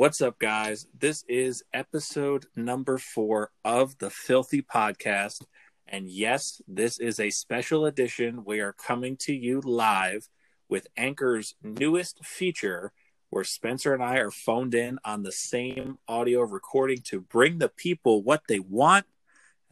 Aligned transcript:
What's 0.00 0.22
up, 0.22 0.38
guys? 0.38 0.86
This 0.98 1.26
is 1.28 1.62
episode 1.74 2.46
number 2.56 2.96
four 2.96 3.50
of 3.66 3.98
the 3.98 4.08
Philthy 4.08 4.62
Podcast. 4.62 5.42
And 5.86 6.08
yes, 6.08 6.62
this 6.66 6.98
is 6.98 7.20
a 7.20 7.28
special 7.28 7.84
edition. 7.84 8.46
We 8.46 8.60
are 8.60 8.72
coming 8.72 9.18
to 9.18 9.34
you 9.34 9.60
live 9.60 10.30
with 10.70 10.86
Anchor's 10.96 11.54
newest 11.62 12.24
feature, 12.24 12.92
where 13.28 13.44
Spencer 13.44 13.92
and 13.92 14.02
I 14.02 14.16
are 14.16 14.30
phoned 14.30 14.74
in 14.74 14.98
on 15.04 15.22
the 15.22 15.32
same 15.32 15.98
audio 16.08 16.40
recording 16.40 17.02
to 17.08 17.20
bring 17.20 17.58
the 17.58 17.68
people 17.68 18.22
what 18.22 18.44
they 18.48 18.58
want. 18.58 19.04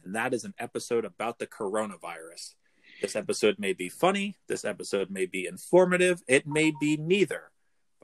And 0.03 0.13
that 0.13 0.35
is 0.35 0.43
an 0.43 0.53
episode 0.59 1.05
about 1.05 1.39
the 1.39 1.47
coronavirus. 1.47 2.53
This 3.01 3.15
episode 3.15 3.57
may 3.57 3.73
be 3.73 3.89
funny. 3.89 4.37
This 4.47 4.63
episode 4.63 5.09
may 5.09 5.25
be 5.25 5.47
informative. 5.47 6.21
It 6.27 6.45
may 6.45 6.71
be 6.79 6.97
neither. 6.97 7.49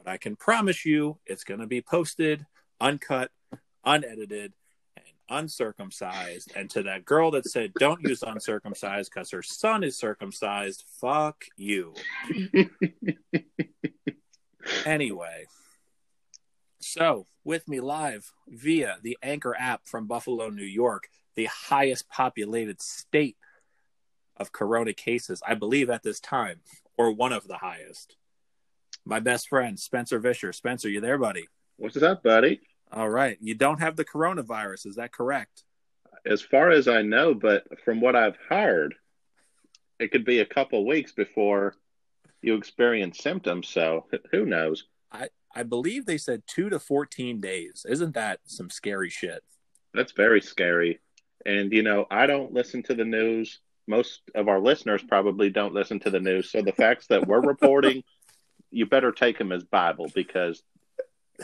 But 0.06 0.12
I 0.12 0.18
can 0.18 0.36
promise 0.36 0.86
you 0.86 1.18
it's 1.26 1.44
going 1.44 1.62
to 1.62 1.68
be 1.68 1.82
posted, 1.82 2.46
uncut, 2.80 3.32
unedited, 3.84 4.54
and 4.96 5.06
uncircumcised. 5.30 6.52
And 6.56 6.70
to 6.70 6.84
that 6.84 7.06
girl 7.06 7.32
that 7.32 7.46
said, 7.46 7.74
don't 7.80 8.04
use 8.04 8.22
uncircumcised 8.22 9.12
because 9.12 9.32
her 9.32 9.42
son 9.42 9.84
is 9.84 9.98
circumcised, 9.98 10.86
fuck 11.02 11.46
you. 11.58 11.96
anyway, 14.86 15.46
so 16.80 17.26
with 17.44 17.68
me 17.68 17.80
live 17.80 18.32
via 18.48 18.98
the 19.02 19.18
Anchor 19.24 19.56
app 19.58 19.88
from 19.88 20.06
Buffalo, 20.06 20.50
New 20.50 20.64
York, 20.64 21.10
the 21.36 21.46
highest 21.46 22.08
populated 22.10 22.80
state 22.80 23.38
of 24.38 24.52
corona 24.52 24.94
cases, 24.94 25.42
I 25.48 25.56
believe, 25.56 25.90
at 25.90 26.04
this 26.04 26.20
time, 26.20 26.60
or 26.96 27.12
one 27.12 27.34
of 27.34 27.48
the 27.48 27.58
highest. 27.58 28.18
My 29.06 29.20
best 29.20 29.48
friend, 29.48 29.80
Spencer 29.80 30.18
Vischer. 30.20 30.52
Spencer, 30.52 30.90
you 30.90 31.00
there, 31.00 31.20
buddy? 31.20 31.48
What's 31.78 32.02
up, 32.02 32.24
buddy? 32.24 32.62
All 32.92 33.10
right. 33.10 33.38
You 33.40 33.54
don't 33.54 33.80
have 33.80 33.96
the 33.96 34.06
coronavirus, 34.06 34.88
is 34.88 34.96
that 34.96 35.12
correct? 35.12 35.64
As 36.26 36.42
far 36.42 36.72
as 36.72 36.88
I 36.88 37.04
know, 37.04 37.36
but 37.36 37.66
from 37.84 38.02
what 38.02 38.16
I've 38.16 38.38
heard, 38.50 38.96
it 40.00 40.12
could 40.12 40.26
be 40.26 40.40
a 40.40 40.46
couple 40.46 40.88
weeks 40.88 41.12
before 41.12 41.76
you 42.42 42.56
experience 42.56 43.20
symptoms. 43.20 43.70
So 43.70 44.06
who 44.32 44.46
knows? 44.46 44.86
I, 45.12 45.30
I 45.56 45.62
believe 45.62 46.06
they 46.06 46.18
said 46.18 46.42
two 46.48 46.70
to 46.70 46.80
14 46.80 47.40
days. 47.40 47.86
Isn't 47.88 48.16
that 48.16 48.40
some 48.46 48.72
scary 48.72 49.12
shit? 49.12 49.44
That's 49.94 50.14
very 50.14 50.42
scary. 50.42 51.00
And, 51.46 51.72
you 51.72 51.84
know, 51.84 52.08
I 52.10 52.26
don't 52.26 52.54
listen 52.54 52.82
to 52.84 52.96
the 52.96 53.06
news. 53.06 53.60
Most 53.88 54.22
of 54.34 54.48
our 54.48 54.60
listeners 54.60 55.04
probably 55.08 55.52
don't 55.52 55.76
listen 55.76 56.00
to 56.00 56.10
the 56.10 56.20
news. 56.20 56.52
So 56.52 56.64
the 56.64 56.72
facts 56.72 57.06
that 57.08 57.28
we're 57.28 57.42
reporting, 57.46 58.04
you 58.76 58.86
better 58.86 59.14
take 59.14 59.38
them 59.38 59.54
as 59.54 59.64
Bible 59.64 60.12
because 60.14 60.62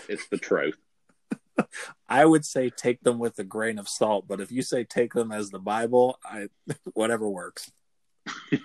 it's 0.09 0.27
the 0.27 0.37
truth. 0.37 0.77
I 2.09 2.25
would 2.25 2.43
say 2.43 2.69
take 2.69 3.01
them 3.01 3.19
with 3.19 3.39
a 3.39 3.45
grain 3.45 3.79
of 3.79 3.87
salt, 3.87 4.27
but 4.27 4.41
if 4.41 4.51
you 4.51 4.61
say 4.61 4.83
take 4.83 5.13
them 5.13 5.31
as 5.31 5.49
the 5.49 5.59
Bible, 5.59 6.19
I 6.25 6.47
whatever 6.93 7.29
works. 7.29 7.71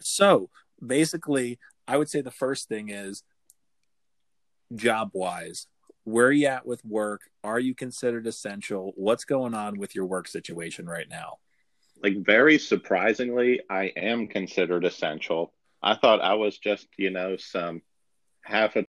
so 0.00 0.50
basically, 0.84 1.60
I 1.86 1.98
would 1.98 2.10
say 2.10 2.20
the 2.20 2.32
first 2.32 2.68
thing 2.68 2.88
is 2.88 3.22
job 4.74 5.10
wise. 5.12 5.68
Where 6.02 6.26
are 6.26 6.32
you 6.32 6.48
at 6.48 6.66
with 6.66 6.84
work? 6.84 7.22
Are 7.44 7.60
you 7.60 7.76
considered 7.76 8.26
essential? 8.26 8.92
What's 8.96 9.24
going 9.24 9.54
on 9.54 9.78
with 9.78 9.94
your 9.94 10.04
work 10.04 10.26
situation 10.26 10.86
right 10.86 11.08
now? 11.08 11.38
Like, 12.02 12.18
very 12.18 12.58
surprisingly, 12.58 13.60
I 13.70 13.84
am 13.96 14.26
considered 14.26 14.84
essential. 14.84 15.54
I 15.84 15.94
thought 15.96 16.22
I 16.22 16.34
was 16.34 16.56
just, 16.56 16.88
you 16.96 17.10
know, 17.10 17.36
some 17.36 17.82
half 18.40 18.74
a, 18.76 18.86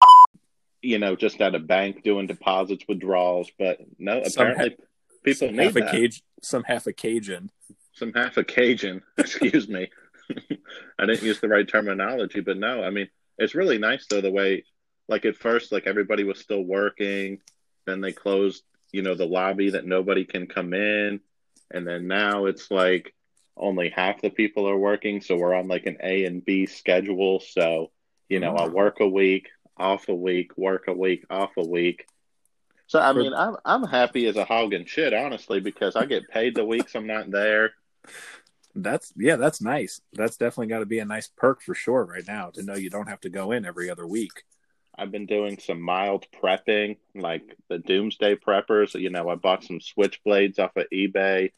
you 0.81 0.97
know, 0.97 1.15
just 1.17 1.41
at 1.41 1.53
a 1.53 1.59
bank 1.59 2.03
doing 2.03 2.25
deposits, 2.25 2.85
withdrawals, 2.87 3.51
but 3.59 3.79
no, 3.99 4.21
apparently 4.21 4.77
people 5.23 5.51
need 5.51 5.63
half 5.63 5.75
a 5.75 5.79
that. 5.81 5.91
cage, 5.91 6.23
some 6.41 6.63
half 6.63 6.87
a 6.87 6.93
Cajun. 6.93 7.49
some 7.93 8.13
half 8.13 8.37
a 8.37 8.45
Cajun. 8.45 9.01
Excuse 9.17 9.67
me. 9.67 9.89
I 10.99 11.05
didn't 11.05 11.23
use 11.23 11.41
the 11.41 11.49
right 11.49 11.67
terminology, 11.67 12.39
but 12.39 12.57
no, 12.57 12.81
I 12.81 12.91
mean, 12.91 13.09
it's 13.37 13.55
really 13.55 13.77
nice 13.77 14.05
though 14.09 14.21
the 14.21 14.31
way, 14.31 14.63
like 15.09 15.25
at 15.25 15.35
first, 15.35 15.73
like 15.73 15.87
everybody 15.87 16.23
was 16.23 16.39
still 16.39 16.63
working, 16.63 17.41
then 17.85 17.99
they 17.99 18.13
closed, 18.13 18.63
you 18.93 19.01
know, 19.01 19.15
the 19.15 19.25
lobby 19.25 19.71
that 19.71 19.85
nobody 19.85 20.23
can 20.23 20.47
come 20.47 20.73
in, 20.73 21.19
and 21.71 21.85
then 21.85 22.07
now 22.07 22.45
it's 22.45 22.71
like 22.71 23.13
only 23.57 23.89
half 23.89 24.21
the 24.21 24.29
people 24.29 24.67
are 24.69 24.77
working, 24.77 25.21
so 25.21 25.37
we're 25.37 25.53
on 25.53 25.67
like 25.67 25.85
an 25.85 25.97
A 26.03 26.25
and 26.25 26.43
B 26.43 26.65
schedule. 26.65 27.39
So, 27.39 27.91
you 28.29 28.39
know, 28.39 28.55
I 28.55 28.65
Oh. 28.65 28.69
work 28.69 28.99
a 28.99 29.07
week, 29.07 29.49
off 29.77 30.09
a 30.09 30.13
week, 30.15 30.57
work 30.57 30.87
a 30.87 30.93
week, 30.93 31.25
off 31.29 31.51
a 31.57 31.63
week. 31.65 32.05
So 32.87 32.99
I 32.99 33.13
mean, 33.13 33.33
I'm 33.33 33.55
I'm 33.65 33.83
happy 33.83 34.27
as 34.27 34.35
a 34.35 34.45
hog 34.45 34.73
and 34.73 34.87
shit, 34.87 35.13
honestly, 35.13 35.59
because 35.59 35.95
I 35.95 36.05
get 36.05 36.27
paid 36.29 36.55
the 36.55 36.65
weeks 36.65 36.95
I'm 36.95 37.07
not 37.07 37.31
there. 37.31 37.73
That's 38.75 39.13
yeah, 39.15 39.37
that's 39.37 39.61
nice. 39.61 40.01
That's 40.13 40.37
definitely 40.37 40.67
got 40.67 40.79
to 40.79 40.85
be 40.85 40.99
a 40.99 41.05
nice 41.05 41.27
perk 41.27 41.61
for 41.61 41.73
sure 41.73 42.03
right 42.05 42.27
now 42.27 42.49
to 42.51 42.61
know 42.63 42.75
you 42.75 42.89
don't 42.89 43.07
have 43.07 43.21
to 43.21 43.29
go 43.29 43.51
in 43.51 43.65
every 43.65 43.89
other 43.89 44.05
week. 44.05 44.43
I've 44.97 45.11
been 45.11 45.25
doing 45.25 45.57
some 45.59 45.81
mild 45.81 46.25
prepping, 46.31 46.97
like 47.15 47.57
the 47.69 47.79
Doomsday 47.79 48.35
Preppers. 48.35 48.99
You 48.99 49.09
know, 49.09 49.29
I 49.29 49.35
bought 49.35 49.63
some 49.63 49.79
switchblades 49.79 50.59
off 50.59 50.75
of 50.75 50.85
eBay, 50.93 51.51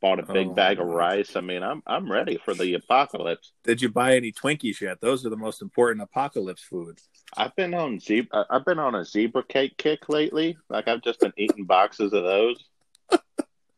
bought 0.00 0.20
a 0.20 0.22
big 0.32 0.48
Oh, 0.48 0.54
bag 0.54 0.78
of 0.80 0.86
rice. 0.86 1.36
I 1.36 1.40
mean, 1.40 1.62
I'm 1.62 1.82
I'm 1.86 2.10
ready 2.10 2.38
for 2.44 2.54
the 2.54 2.74
apocalypse. 2.74 3.52
Did 3.64 3.82
you 3.82 3.88
buy 3.88 4.16
any 4.16 4.32
Twinkies 4.32 4.80
yet? 4.80 5.00
Those 5.00 5.24
are 5.26 5.30
the 5.30 5.36
most 5.36 5.62
important 5.62 6.02
apocalypse 6.02 6.62
foods. 6.62 7.08
I've 7.36 7.54
been 7.56 7.74
on 7.74 7.98
zebra. 8.00 8.40
Uh, 8.40 8.44
I've 8.50 8.64
been 8.64 8.78
on 8.78 8.94
a 8.94 9.04
zebra 9.04 9.42
cake 9.44 9.76
kick 9.76 10.08
lately. 10.08 10.56
Like 10.68 10.88
I've 10.88 11.02
just 11.02 11.20
been 11.20 11.32
eating 11.36 11.64
boxes 11.64 12.12
of 12.12 12.22
those, 12.24 12.64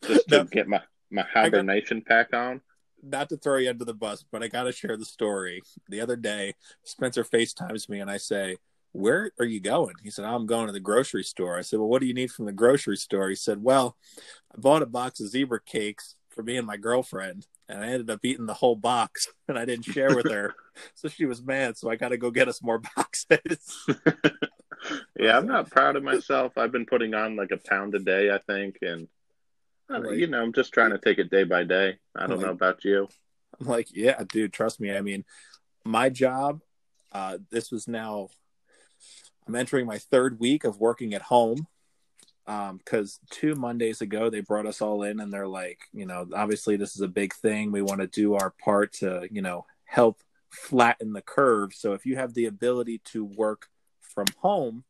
just 0.06 0.28
to 0.28 0.38
No. 0.38 0.44
get 0.44 0.68
my 0.68 0.80
my 1.10 1.24
hibernation 1.32 2.02
pack 2.02 2.32
on. 2.34 2.60
Not 3.02 3.30
to 3.30 3.36
throw 3.38 3.56
you 3.56 3.70
under 3.70 3.84
the 3.86 3.94
bus, 3.94 4.24
but 4.30 4.42
I 4.42 4.48
got 4.48 4.64
to 4.64 4.72
share 4.72 4.96
the 4.96 5.06
story. 5.06 5.62
The 5.88 6.02
other 6.02 6.16
day, 6.16 6.54
Spencer 6.84 7.24
FaceTimes 7.24 7.88
me 7.88 8.00
and 8.00 8.10
I 8.10 8.18
say, 8.18 8.58
Where 8.92 9.30
are 9.38 9.44
you 9.44 9.60
going? 9.60 9.94
He 10.02 10.10
said, 10.10 10.24
I'm 10.24 10.46
going 10.46 10.66
to 10.66 10.72
the 10.72 10.80
grocery 10.80 11.22
store. 11.22 11.56
I 11.56 11.62
said, 11.62 11.78
Well, 11.78 11.88
what 11.88 12.00
do 12.00 12.06
you 12.06 12.14
need 12.14 12.30
from 12.32 12.46
the 12.46 12.52
grocery 12.52 12.96
store? 12.96 13.28
He 13.28 13.36
said, 13.36 13.62
Well, 13.62 13.96
I 14.54 14.58
bought 14.60 14.82
a 14.82 14.86
box 14.86 15.20
of 15.20 15.28
zebra 15.28 15.60
cakes 15.64 16.16
for 16.28 16.42
me 16.42 16.56
and 16.56 16.66
my 16.66 16.76
girlfriend, 16.76 17.46
and 17.68 17.82
I 17.82 17.86
ended 17.88 18.10
up 18.10 18.20
eating 18.24 18.46
the 18.46 18.54
whole 18.54 18.76
box, 18.76 19.28
and 19.48 19.58
I 19.58 19.64
didn't 19.64 19.84
share 19.84 20.14
with 20.14 20.30
her. 20.30 20.54
so 20.94 21.08
she 21.08 21.24
was 21.26 21.42
mad. 21.42 21.76
So 21.76 21.88
I 21.90 21.96
got 21.96 22.08
to 22.08 22.16
go 22.16 22.30
get 22.30 22.48
us 22.48 22.62
more 22.62 22.78
boxes. 22.96 23.84
yeah, 25.18 25.36
I'm 25.36 25.46
not 25.46 25.70
proud 25.70 25.96
of 25.96 26.02
myself. 26.02 26.56
I've 26.56 26.72
been 26.72 26.86
putting 26.86 27.14
on 27.14 27.36
like 27.36 27.50
a 27.52 27.56
pound 27.58 27.94
a 27.94 27.98
day, 27.98 28.30
I 28.30 28.38
think, 28.38 28.78
and 28.82 29.08
Like- 29.88 30.18
you 30.18 30.26
know, 30.26 30.42
I'm 30.42 30.52
just 30.52 30.72
trying 30.72 30.90
to 30.90 30.98
take 30.98 31.18
it 31.18 31.30
day 31.30 31.44
by 31.44 31.64
day. 31.64 31.98
I 32.16 32.26
don't 32.26 32.38
Like- 32.38 32.46
know 32.46 32.52
about 32.52 32.84
you. 32.84 33.08
I'm 33.60 33.66
like, 33.66 33.88
yeah, 33.94 34.22
dude, 34.26 34.52
trust 34.52 34.80
me. 34.80 34.90
I 34.96 35.00
mean, 35.02 35.24
my 35.84 36.08
job, 36.08 36.62
uh, 37.12 37.38
this 37.50 37.70
was 37.70 37.86
now, 37.88 38.28
I'm 39.46 39.54
entering 39.54 39.86
my 39.86 39.98
third 39.98 40.38
week 40.40 40.64
of 40.64 40.78
working 40.80 41.14
at 41.14 41.22
home. 41.22 41.66
Um, 42.46 42.78
because 42.78 43.20
two 43.30 43.54
Mondays 43.54 44.00
ago 44.00 44.28
they 44.28 44.40
brought 44.40 44.66
us 44.66 44.80
all 44.80 45.04
in 45.04 45.20
and 45.20 45.32
they're 45.32 45.46
like, 45.46 45.78
you 45.92 46.04
know, 46.04 46.26
obviously 46.34 46.76
this 46.76 46.96
is 46.96 47.00
a 47.00 47.08
big 47.08 47.32
thing. 47.34 47.70
We 47.70 47.82
want 47.82 48.00
to 48.00 48.08
do 48.08 48.34
our 48.34 48.50
part 48.50 48.92
to, 48.94 49.28
you 49.30 49.40
know, 49.40 49.66
help 49.84 50.20
flatten 50.50 51.12
the 51.12 51.22
curve. 51.22 51.72
So 51.74 51.92
if 51.92 52.04
you 52.04 52.16
have 52.16 52.34
the 52.34 52.46
ability 52.46 53.02
to 53.06 53.24
work 53.24 53.68
from 54.00 54.26
home, 54.38 54.84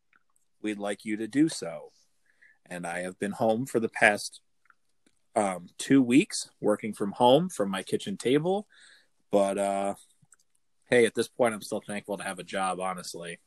we'd 0.61 0.79
like 0.79 1.05
you 1.05 1.17
to 1.17 1.27
do 1.27 1.49
so. 1.49 1.91
And 2.67 2.87
I 2.87 2.99
have 3.01 3.19
been 3.19 3.33
home 3.33 3.65
for 3.65 3.79
the 3.79 3.89
past 3.89 4.41
um, 5.35 5.67
two 5.77 6.01
weeks 6.01 6.49
working 6.59 6.93
from 6.93 7.11
home 7.11 7.49
from 7.49 7.69
my 7.69 7.83
kitchen 7.83 8.17
table. 8.17 8.67
But 9.31 9.57
uh, 9.57 9.95
hey, 10.89 11.05
at 11.05 11.15
this 11.15 11.27
point, 11.27 11.53
I'm 11.53 11.61
still 11.61 11.81
thankful 11.85 12.17
to 12.17 12.23
have 12.23 12.39
a 12.39 12.43
job, 12.43 12.79
honestly. 12.79 13.39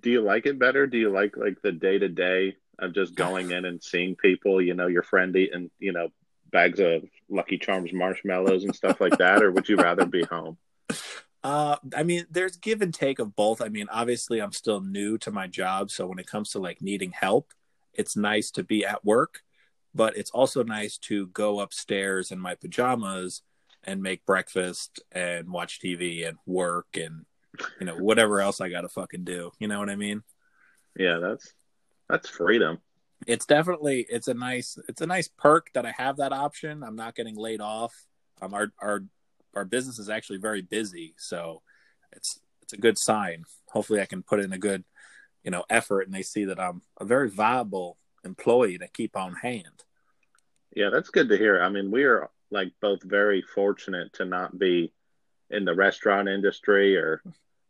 Do 0.00 0.10
you 0.10 0.22
like 0.22 0.46
it 0.46 0.58
better? 0.58 0.86
Do 0.86 0.98
you 0.98 1.10
like 1.10 1.36
like 1.36 1.60
the 1.62 1.72
day 1.72 1.98
to 1.98 2.08
day 2.08 2.56
of 2.78 2.94
just 2.94 3.14
going 3.14 3.50
in 3.50 3.64
and 3.64 3.82
seeing 3.82 4.16
people? 4.16 4.60
You 4.60 4.74
know, 4.74 4.86
your 4.86 5.02
friend 5.02 5.34
eating, 5.36 5.70
you 5.78 5.92
know, 5.92 6.08
bags 6.50 6.80
of 6.80 7.04
Lucky 7.28 7.58
Charms 7.58 7.92
marshmallows 7.92 8.64
and 8.64 8.74
stuff 8.74 9.00
like 9.00 9.18
that, 9.18 9.42
or 9.42 9.50
would 9.52 9.68
you 9.68 9.76
rather 9.76 10.06
be 10.06 10.24
home? 10.24 10.58
Uh, 11.44 11.74
I 11.96 12.04
mean, 12.04 12.24
there's 12.30 12.56
give 12.56 12.82
and 12.82 12.94
take 12.94 13.18
of 13.18 13.34
both. 13.34 13.60
I 13.60 13.68
mean, 13.68 13.88
obviously, 13.90 14.40
I'm 14.40 14.52
still 14.52 14.80
new 14.80 15.18
to 15.18 15.32
my 15.32 15.48
job, 15.48 15.90
so 15.90 16.06
when 16.06 16.20
it 16.20 16.26
comes 16.28 16.50
to 16.50 16.60
like 16.60 16.80
needing 16.80 17.10
help, 17.10 17.52
it's 17.92 18.16
nice 18.16 18.52
to 18.52 18.62
be 18.62 18.84
at 18.84 19.04
work, 19.04 19.40
but 19.92 20.16
it's 20.16 20.30
also 20.30 20.62
nice 20.62 20.96
to 20.98 21.26
go 21.26 21.58
upstairs 21.58 22.30
in 22.30 22.38
my 22.38 22.54
pajamas 22.54 23.42
and 23.82 24.00
make 24.00 24.24
breakfast 24.24 25.00
and 25.10 25.48
watch 25.48 25.80
TV 25.80 26.26
and 26.26 26.38
work 26.46 26.86
and 26.94 27.24
you 27.80 27.86
know 27.86 27.96
whatever 27.96 28.40
else 28.40 28.60
I 28.60 28.68
got 28.68 28.82
to 28.82 28.88
fucking 28.88 29.24
do. 29.24 29.50
You 29.58 29.68
know 29.68 29.78
what 29.78 29.90
I 29.90 29.96
mean? 29.96 30.22
Yeah, 30.96 31.18
that's 31.18 31.52
that's 32.08 32.28
freedom. 32.28 32.78
It's 33.26 33.46
definitely 33.46 34.06
it's 34.08 34.28
a 34.28 34.34
nice 34.34 34.78
it's 34.88 35.00
a 35.00 35.06
nice 35.06 35.28
perk 35.28 35.68
that 35.74 35.86
I 35.86 35.94
have 35.96 36.16
that 36.16 36.32
option. 36.32 36.82
I'm 36.82 36.96
not 36.96 37.14
getting 37.14 37.36
laid 37.36 37.60
off. 37.60 37.94
Um, 38.40 38.54
our 38.54 38.72
our 38.80 39.04
our 39.54 39.64
business 39.64 39.98
is 39.98 40.08
actually 40.08 40.38
very 40.38 40.62
busy, 40.62 41.14
so 41.18 41.62
it's 42.12 42.40
it's 42.62 42.72
a 42.72 42.78
good 42.78 42.98
sign. 42.98 43.44
Hopefully, 43.68 44.00
I 44.00 44.06
can 44.06 44.22
put 44.22 44.40
in 44.40 44.52
a 44.52 44.58
good 44.58 44.84
you 45.44 45.50
know, 45.50 45.64
effort 45.68 46.02
and 46.02 46.14
they 46.14 46.22
see 46.22 46.44
that 46.44 46.60
I'm 46.60 46.82
a 47.00 47.04
very 47.04 47.28
viable 47.28 47.98
employee 48.24 48.78
to 48.78 48.88
keep 48.88 49.16
on 49.16 49.34
hand. 49.34 49.84
Yeah, 50.74 50.90
that's 50.90 51.10
good 51.10 51.28
to 51.28 51.36
hear. 51.36 51.62
I 51.62 51.68
mean, 51.68 51.90
we 51.90 52.04
are 52.04 52.30
like 52.50 52.72
both 52.80 53.02
very 53.02 53.42
fortunate 53.42 54.12
to 54.14 54.24
not 54.24 54.58
be 54.58 54.92
in 55.52 55.64
the 55.64 55.74
restaurant 55.74 56.28
industry 56.28 56.96
or 56.96 57.22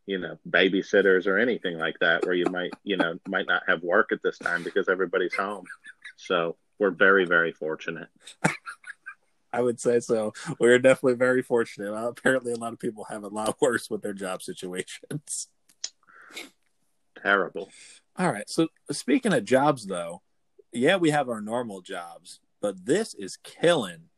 you 0.05 0.17
know 0.17 0.37
babysitters 0.49 1.27
or 1.27 1.37
anything 1.37 1.77
like 1.77 1.97
that 1.99 2.25
where 2.25 2.35
you 2.35 2.45
might 2.45 2.73
you 2.83 2.97
know 2.97 3.17
might 3.27 3.47
not 3.47 3.63
have 3.67 3.83
work 3.83 4.11
at 4.11 4.21
this 4.23 4.37
time 4.37 4.63
because 4.63 4.89
everybody's 4.89 5.35
home. 5.35 5.65
So 6.17 6.55
we're 6.79 6.91
very 6.91 7.25
very 7.25 7.51
fortunate. 7.51 8.09
I 9.51 9.61
would 9.61 9.79
say 9.79 9.99
so. 9.99 10.33
We're 10.59 10.79
definitely 10.79 11.13
very 11.13 11.43
fortunate. 11.43 11.93
Uh, 11.93 12.07
apparently 12.07 12.53
a 12.53 12.57
lot 12.57 12.73
of 12.73 12.79
people 12.79 13.03
have 13.05 13.23
a 13.23 13.27
lot 13.27 13.55
worse 13.61 13.89
with 13.89 14.01
their 14.01 14.13
job 14.13 14.41
situations. 14.41 15.47
Terrible. 17.21 17.69
All 18.17 18.31
right. 18.31 18.49
So 18.49 18.67
speaking 18.91 19.31
of 19.31 19.45
jobs 19.45 19.85
though 19.85 20.23
yeah 20.73 20.97
we 20.97 21.11
have 21.11 21.29
our 21.29 21.41
normal 21.41 21.81
jobs 21.81 22.39
but 22.61 22.85
this 22.85 23.13
is 23.13 23.37
killing 23.37 24.09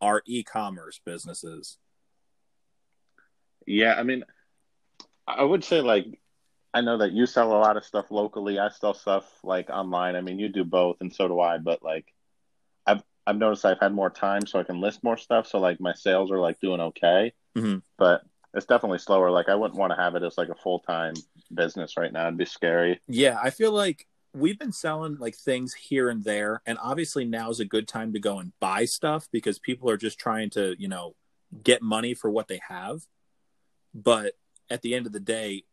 our 0.00 0.22
e-commerce 0.26 1.00
businesses 1.04 1.78
yeah 3.66 3.94
i 3.94 4.02
mean 4.02 4.24
I 5.26 5.42
would 5.42 5.64
say 5.64 5.80
like 5.80 6.20
I 6.72 6.80
know 6.80 6.98
that 6.98 7.12
you 7.12 7.26
sell 7.26 7.52
a 7.52 7.58
lot 7.58 7.76
of 7.76 7.84
stuff 7.84 8.10
locally. 8.10 8.58
I 8.58 8.68
sell 8.68 8.94
stuff 8.94 9.24
like 9.44 9.70
online. 9.70 10.16
I 10.16 10.20
mean, 10.20 10.40
you 10.40 10.48
do 10.48 10.64
both, 10.64 10.96
and 11.00 11.14
so 11.14 11.28
do 11.28 11.40
I. 11.40 11.58
But 11.58 11.82
like, 11.84 12.12
I've 12.84 13.02
I've 13.26 13.36
noticed 13.36 13.64
I've 13.64 13.78
had 13.78 13.94
more 13.94 14.10
time, 14.10 14.46
so 14.46 14.58
I 14.58 14.64
can 14.64 14.80
list 14.80 15.04
more 15.04 15.16
stuff. 15.16 15.46
So 15.46 15.60
like, 15.60 15.80
my 15.80 15.94
sales 15.94 16.32
are 16.32 16.40
like 16.40 16.58
doing 16.60 16.80
okay. 16.80 17.32
Mm-hmm. 17.56 17.78
But 17.96 18.22
it's 18.54 18.66
definitely 18.66 18.98
slower. 18.98 19.30
Like, 19.30 19.48
I 19.48 19.54
wouldn't 19.54 19.78
want 19.78 19.92
to 19.92 19.96
have 19.96 20.16
it 20.16 20.24
as 20.24 20.36
like 20.36 20.48
a 20.48 20.54
full 20.56 20.80
time 20.80 21.14
business 21.54 21.96
right 21.96 22.12
now. 22.12 22.26
It'd 22.26 22.38
be 22.38 22.44
scary. 22.44 23.00
Yeah, 23.06 23.38
I 23.40 23.50
feel 23.50 23.70
like 23.70 24.08
we've 24.34 24.58
been 24.58 24.72
selling 24.72 25.16
like 25.20 25.36
things 25.36 25.74
here 25.74 26.08
and 26.08 26.24
there, 26.24 26.60
and 26.66 26.76
obviously 26.82 27.24
now 27.24 27.50
is 27.50 27.60
a 27.60 27.64
good 27.64 27.86
time 27.86 28.12
to 28.14 28.18
go 28.18 28.40
and 28.40 28.52
buy 28.58 28.84
stuff 28.84 29.28
because 29.30 29.60
people 29.60 29.88
are 29.88 29.96
just 29.96 30.18
trying 30.18 30.50
to 30.50 30.74
you 30.76 30.88
know 30.88 31.14
get 31.62 31.82
money 31.82 32.14
for 32.14 32.30
what 32.30 32.48
they 32.48 32.60
have. 32.68 33.02
But 33.94 34.32
at 34.68 34.82
the 34.82 34.94
end 34.94 35.06
of 35.06 35.12
the 35.12 35.20
day, 35.20 35.64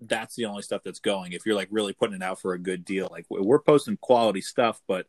that's 0.00 0.34
the 0.34 0.44
only 0.44 0.62
stuff 0.62 0.82
that's 0.84 1.00
going. 1.00 1.32
If 1.32 1.46
you're 1.46 1.54
like 1.54 1.68
really 1.70 1.92
putting 1.92 2.16
it 2.16 2.22
out 2.22 2.40
for 2.40 2.52
a 2.52 2.58
good 2.58 2.84
deal, 2.84 3.08
like 3.10 3.26
we're 3.30 3.58
posting 3.58 3.96
quality 3.96 4.40
stuff, 4.40 4.80
but 4.86 5.06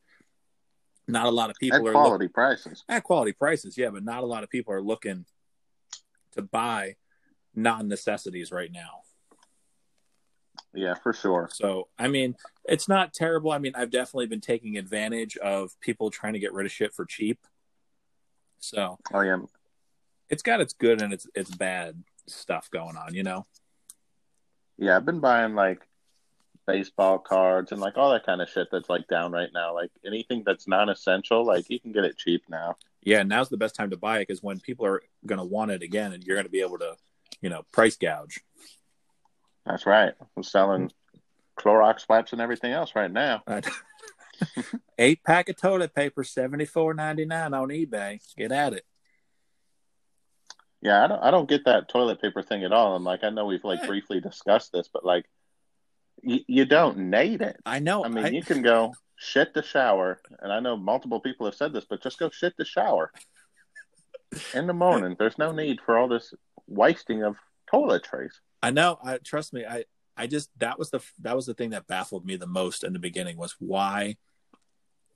not 1.08 1.26
a 1.26 1.32
lot 1.32 1.50
of 1.50 1.58
people 1.58 1.80
at 1.80 1.88
are 1.88 1.92
quality 1.92 2.28
prices. 2.28 2.84
At 2.88 3.04
quality 3.04 3.34
prices, 3.34 3.78
yeah, 3.78 3.90
but 3.90 4.04
not 4.04 4.24
a 4.24 4.26
lot 4.26 4.44
of 4.44 4.50
people 4.50 4.74
are 4.74 4.82
looking 4.82 5.26
to 6.32 6.42
buy 6.42 6.96
non 7.54 7.88
necessities 7.88 8.52
right 8.52 8.72
now. 8.72 9.02
Yeah, 10.74 10.94
for 10.96 11.14
sure. 11.14 11.50
So, 11.52 11.88
I 11.98 12.08
mean, 12.08 12.36
it's 12.66 12.90
not 12.90 13.14
terrible. 13.14 13.52
I 13.52 13.60
mean, 13.60 13.74
I've 13.76 13.92
definitely 13.92 14.28
been 14.28 14.42
taking 14.42 14.78
advantage 14.78 15.38
of 15.38 15.80
people 15.80 16.10
trying 16.10 16.34
to 16.34 16.40
get 16.40 16.54
rid 16.54 16.66
of 16.66 16.72
shit 16.72 16.94
for 16.94 17.06
cheap. 17.06 17.40
So, 18.60 18.98
oh 19.14 19.22
yeah, 19.22 19.38
it's 20.30 20.44
got 20.44 20.62
its 20.62 20.74
good 20.74 21.02
and 21.02 21.14
its 21.14 21.28
its 21.36 21.54
bad 21.56 22.04
stuff 22.28 22.70
going 22.72 22.98
on, 22.98 23.14
you 23.14 23.24
know? 23.24 23.46
Yeah, 24.78 24.98
I've 24.98 25.06
been 25.06 25.20
buying 25.20 25.56
like 25.56 25.82
baseball 26.68 27.20
cards 27.20 27.72
and 27.72 27.80
like 27.80 27.98
all 27.98 28.12
that 28.12 28.26
kind 28.26 28.42
of 28.42 28.50
shit 28.50 28.68
that's 28.72 28.90
like 28.90 29.08
down 29.08 29.32
right 29.32 29.50
now. 29.54 29.74
Like 29.74 29.92
anything 30.06 30.44
that's 30.46 30.68
non 30.68 30.90
essential, 30.90 31.46
like 31.46 31.70
you 31.70 31.80
can 31.80 31.92
get 31.92 32.04
it 32.04 32.18
cheap 32.18 32.44
now. 32.50 32.76
Yeah, 33.04 33.24
now's 33.24 33.50
the 33.50 33.58
best 33.58 33.76
time 33.76 33.92
to 33.92 33.98
buy 33.98 34.18
it 34.18 34.28
because 34.28 34.42
when 34.42 34.60
people 34.60 34.86
are 34.86 35.02
going 35.26 35.40
to 35.40 35.46
want 35.46 35.72
it 35.72 35.84
again, 35.84 36.14
and 36.14 36.24
you're 36.24 36.36
going 36.36 36.48
to 36.48 36.52
be 36.52 36.62
able 36.62 36.80
to, 36.80 36.96
you 37.42 37.50
know, 37.50 37.64
price 37.72 37.98
gouge. 37.98 38.40
That's 39.66 39.86
right. 39.86 40.14
I'm 40.36 40.44
selling 40.44 40.92
Clorox 41.60 42.10
wipes 42.10 42.34
and 42.34 42.42
everything 42.42 42.72
else 42.72 42.94
right 42.96 43.12
now. 43.12 43.44
Eight 45.00 45.24
pack 45.24 45.50
of 45.50 45.56
toilet 45.56 45.94
paper, 45.94 46.24
seventy 46.24 46.66
four 46.66 46.94
ninety 46.94 47.26
nine 47.26 47.54
on 47.54 47.70
eBay. 47.70 48.20
Get 48.36 48.52
at 48.52 48.74
it. 48.74 48.86
Yeah, 50.86 51.04
I 51.04 51.08
don't 51.08 51.24
I 51.24 51.32
don't 51.32 51.50
get 51.50 51.66
that 51.66 51.90
toilet 51.90 52.22
paper 52.22 52.44
thing 52.44 52.64
at 52.64 52.72
all. 52.72 52.96
I'm 52.96 53.04
like 53.04 53.24
I 53.24 53.32
know 53.32 53.46
we've 53.46 53.64
like 53.64 53.80
yeah. 53.82 53.88
briefly 53.88 54.22
discussed 54.22 54.72
this, 54.72 54.88
but 54.88 55.04
like 55.04 55.26
you, 56.22 56.42
you 56.48 56.66
don't 56.66 57.10
need 57.10 57.42
it. 57.42 57.58
I 57.66 57.80
know. 57.80 58.06
I 58.06 58.08
mean, 58.08 58.26
I... 58.26 58.30
you 58.30 58.44
can 58.44 58.62
go 58.62 58.94
shit 59.16 59.56
the 59.56 59.64
shower, 59.64 60.20
and 60.40 60.54
I 60.54 60.60
know 60.60 60.78
multiple 60.78 61.20
people 61.20 61.48
have 61.48 61.56
said 61.56 61.74
this, 61.74 61.86
but 61.90 62.04
just 62.04 62.20
go 62.20 62.30
shit 62.30 62.54
the 62.56 62.66
shower 62.66 63.12
in 64.54 64.68
the 64.68 64.74
morning. 64.74 65.16
There's 65.18 65.40
no 65.40 65.52
need 65.52 65.80
for 65.84 65.98
all 65.98 66.08
this 66.08 66.36
wasting 66.68 67.24
of 67.24 67.36
toiletries. 67.74 68.34
I 68.62 68.70
know. 68.70 69.00
I 69.04 69.18
trust 69.18 69.54
me. 69.54 69.66
I 69.66 69.86
I 70.16 70.28
just 70.28 70.52
that 70.60 70.78
was 70.78 70.92
the 70.92 71.00
that 71.22 71.36
was 71.36 71.48
the 71.48 71.56
thing 71.56 71.72
that 71.72 71.88
baffled 71.88 72.28
me 72.28 72.36
the 72.36 72.46
most 72.46 72.84
in 72.84 72.94
the 72.94 73.00
beginning 73.00 73.38
was 73.38 73.56
why 73.58 74.18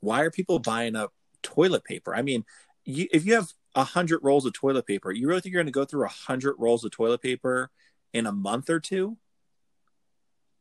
why 0.00 0.22
are 0.22 0.32
people 0.32 0.58
buying 0.58 0.96
up 0.96 1.12
toilet 1.44 1.84
paper? 1.84 2.12
I 2.12 2.22
mean, 2.22 2.44
you, 2.84 3.06
if 3.12 3.24
you 3.24 3.34
have 3.34 3.52
a 3.74 3.84
hundred 3.84 4.20
rolls 4.22 4.46
of 4.46 4.52
toilet 4.52 4.86
paper. 4.86 5.12
You 5.12 5.28
really 5.28 5.40
think 5.40 5.52
you're 5.52 5.62
going 5.62 5.72
to 5.72 5.72
go 5.72 5.84
through 5.84 6.04
a 6.04 6.08
hundred 6.08 6.56
rolls 6.58 6.84
of 6.84 6.90
toilet 6.90 7.22
paper 7.22 7.70
in 8.12 8.26
a 8.26 8.32
month 8.32 8.68
or 8.70 8.80
two? 8.80 9.16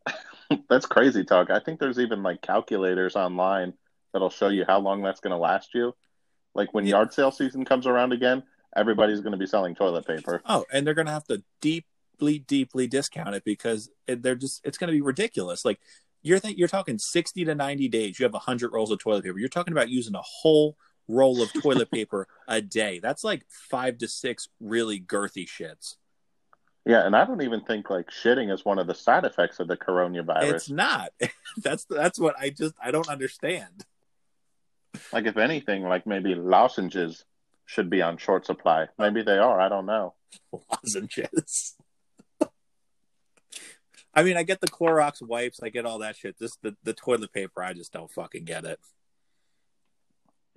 that's 0.70 0.86
crazy 0.86 1.24
talk. 1.24 1.50
I 1.50 1.60
think 1.60 1.80
there's 1.80 2.00
even 2.00 2.24
like 2.24 2.42
calculators 2.42 3.16
online 3.16 3.74
that'll 4.14 4.30
show 4.30 4.50
you 4.50 4.66
how 4.68 4.80
long 4.80 5.02
that's 5.02 5.20
going 5.20 5.32
to 5.32 5.38
last 5.38 5.74
you. 5.74 5.96
Like 6.56 6.74
when 6.74 6.86
yeah. 6.86 6.92
yard 6.92 7.14
sale 7.14 7.32
season 7.32 7.66
comes 7.66 7.88
around 7.88 8.14
again, 8.14 8.44
everybody's 8.76 9.22
going 9.22 9.32
to 9.32 9.38
be 9.38 9.48
selling 9.48 9.76
toilet 9.76 10.06
paper. 10.06 10.42
Oh, 10.46 10.66
and 10.72 10.86
they're 10.86 10.94
going 10.94 11.08
to 11.08 11.14
have 11.14 11.26
to 11.26 11.44
deeply, 11.62 12.40
deeply 12.40 12.88
discount 12.88 13.36
it 13.36 13.44
because 13.44 13.90
they're 14.08 14.36
just 14.36 14.66
it's 14.66 14.78
going 14.78 14.90
to 14.90 14.94
be 14.94 15.02
ridiculous. 15.02 15.64
Like 15.64 15.80
you're 16.22 16.40
th- 16.40 16.58
you're 16.58 16.68
talking 16.68 16.98
sixty 16.98 17.46
to 17.46 17.56
ninety 17.56 17.88
days. 17.88 18.20
You 18.20 18.26
have 18.26 18.34
hundred 18.34 18.74
rolls 18.74 18.92
of 18.92 19.00
toilet 19.00 19.24
paper. 19.24 19.40
You're 19.40 19.50
talking 19.50 19.74
about 19.74 19.90
using 19.90 20.16
a 20.16 20.22
whole 20.22 20.76
roll 21.10 21.42
of 21.42 21.52
toilet 21.52 21.92
paper 21.92 22.28
a 22.48 22.62
day. 22.62 23.00
That's 23.00 23.24
like 23.24 23.46
five 23.50 23.98
to 23.98 24.08
six 24.08 24.48
really 24.62 25.02
girthy 25.02 25.46
shits. 25.46 25.96
Yeah, 26.86 27.06
and 27.06 27.16
I 27.16 27.26
don't 27.26 27.42
even 27.42 27.62
think 27.62 27.90
like 27.90 28.10
shitting 28.10 28.54
is 28.54 28.64
one 28.64 28.80
of 28.80 28.88
the 28.88 28.96
side 28.96 29.26
effects 29.26 29.60
of 29.60 29.68
the 29.68 29.76
coronavirus. 29.76 30.54
It's 30.54 30.70
not. 30.70 31.12
that's 31.58 31.86
that's 31.86 32.18
what 32.18 32.36
I 32.40 32.52
just 32.52 32.76
I 32.82 32.92
don't 32.92 33.10
understand. 33.10 33.86
Like 35.12 35.26
if 35.26 35.38
anything, 35.38 35.84
like 35.84 36.08
maybe 36.08 36.36
lozenges 36.36 37.26
should 37.66 37.90
be 37.90 38.02
on 38.02 38.18
short 38.18 38.46
supply. 38.46 38.88
Maybe 38.98 39.22
they 39.22 39.38
are. 39.38 39.60
I 39.60 39.70
don't 39.70 39.86
know. 39.86 40.14
Lozenges. 40.72 41.76
I 44.14 44.24
mean, 44.24 44.38
I 44.38 44.44
get 44.44 44.60
the 44.60 44.68
Clorox 44.68 45.22
wipes, 45.22 45.62
I 45.62 45.70
get 45.70 45.86
all 45.86 46.00
that 46.00 46.16
shit. 46.16 46.40
This 46.40 46.58
the, 46.62 46.76
the 46.84 46.94
toilet 46.94 47.32
paper, 47.32 47.64
I 47.64 47.74
just 47.74 47.94
don't 47.94 48.12
fucking 48.12 48.46
get 48.46 48.66
it. 48.66 48.80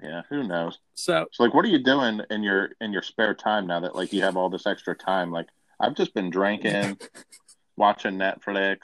Yeah, 0.03 0.23
who 0.29 0.43
knows? 0.43 0.79
So, 0.95 1.27
so 1.33 1.45
like, 1.45 1.55
what 1.55 1.65
are 1.65 1.69
you 1.69 1.83
doing 1.83 2.21
in 2.31 2.43
your 2.43 2.71
in 2.81 2.93
your 2.93 3.03
spare 3.03 3.35
time 3.35 3.67
now 3.67 3.81
that 3.81 3.95
like 3.95 4.13
you 4.13 4.23
have 4.23 4.37
all 4.37 4.51
this 4.51 4.67
extra 4.67 4.95
time? 4.95 5.31
Like, 5.31 5.47
I've 5.79 5.95
just 5.95 6.15
been 6.15 6.31
drinking, 6.31 6.99
watching 7.77 8.19
Netflix. 8.19 8.79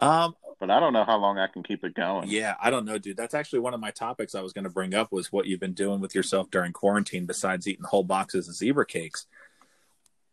Um, 0.00 0.34
but 0.60 0.70
I 0.70 0.80
don't 0.80 0.92
know 0.92 1.04
how 1.04 1.18
long 1.18 1.38
I 1.38 1.46
can 1.46 1.62
keep 1.62 1.84
it 1.84 1.94
going. 1.94 2.28
Yeah, 2.28 2.54
I 2.60 2.70
don't 2.70 2.84
know, 2.84 2.98
dude. 2.98 3.16
That's 3.16 3.34
actually 3.34 3.60
one 3.60 3.74
of 3.74 3.80
my 3.80 3.90
topics 3.90 4.34
I 4.34 4.40
was 4.40 4.52
going 4.52 4.64
to 4.64 4.70
bring 4.70 4.94
up 4.94 5.12
was 5.12 5.32
what 5.32 5.46
you've 5.46 5.60
been 5.60 5.74
doing 5.74 6.00
with 6.00 6.14
yourself 6.14 6.50
during 6.50 6.72
quarantine 6.72 7.26
besides 7.26 7.68
eating 7.68 7.84
whole 7.84 8.02
boxes 8.02 8.48
of 8.48 8.54
zebra 8.54 8.86
cakes. 8.86 9.26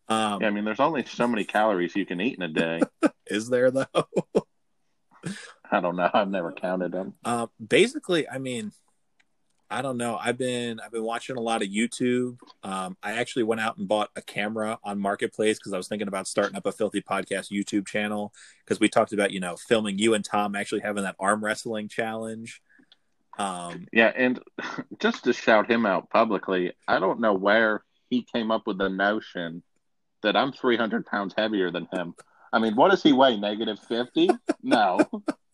Um, 0.08 0.42
yeah, 0.42 0.48
I 0.48 0.50
mean, 0.52 0.66
there's 0.66 0.80
only 0.80 1.06
so 1.06 1.28
many 1.28 1.44
calories 1.44 1.96
you 1.96 2.06
can 2.06 2.22
eat 2.22 2.38
in 2.38 2.44
a 2.44 2.48
day. 2.48 2.82
is 3.28 3.50
there 3.50 3.72
though? 3.72 3.86
I 5.72 5.80
don't 5.80 5.96
know. 5.96 6.10
I've 6.14 6.30
never 6.30 6.52
counted 6.52 6.92
them. 6.92 7.14
Uh, 7.24 7.48
basically, 7.66 8.30
I 8.30 8.38
mean, 8.38 8.72
I 9.76 9.82
don't 9.82 9.98
know. 9.98 10.18
I've 10.24 10.38
been 10.38 10.80
I've 10.80 10.94
been 10.94 11.04
watching 11.04 11.36
a 11.36 11.42
lot 11.42 11.62
of 11.62 11.68
YouTube. 11.68 12.38
Um, 12.64 12.96
I 13.04 13.12
actually 13.12 13.44
went 13.44 13.60
out 13.60 13.76
and 13.78 13.86
bought 13.86 14.10
a 14.16 14.22
camera 14.22 14.80
on 14.86 14.98
Marketplace 14.98 15.58
because 15.58 15.74
I 15.74 15.78
was 15.78 15.90
thinking 15.90 16.08
about 16.08 16.30
starting 16.30 16.56
up 16.56 16.66
a 16.66 16.72
Philthy 16.72 17.02
Podcast 17.02 17.52
YouTube 17.52 17.86
channel 17.86 18.34
because 18.64 18.80
we 18.80 18.88
talked 18.88 19.12
about 19.12 19.32
you 19.32 19.42
know 19.42 19.58
filming 19.58 20.00
you 20.00 20.14
and 20.14 20.24
Tom 20.24 20.56
actually 20.56 20.80
having 20.80 21.04
that 21.04 21.18
arm 21.20 21.44
wrestling 21.44 21.90
challenge. 21.90 22.62
Um, 23.38 23.86
yeah, 23.92 24.14
and 24.16 24.40
just 25.00 25.26
to 25.26 25.34
shout 25.34 25.70
him 25.70 25.86
out 25.86 26.10
publicly, 26.10 26.72
I 26.88 27.00
don't 27.00 27.20
know 27.20 27.34
where 27.34 27.84
he 28.10 28.24
came 28.24 28.52
up 28.52 28.68
with 28.68 28.78
the 28.78 28.88
notion 28.88 29.62
that 30.24 30.38
I'm 30.38 30.54
300 30.54 31.06
pounds 31.06 31.34
heavier 31.38 31.70
than 31.70 31.90
him. 31.92 32.16
I 32.54 32.60
mean, 32.60 32.78
what 32.78 32.92
does 32.92 33.04
he 33.04 33.12
weigh? 33.12 33.36
Negative 33.36 33.78
50? 33.78 34.30
No. 34.64 35.00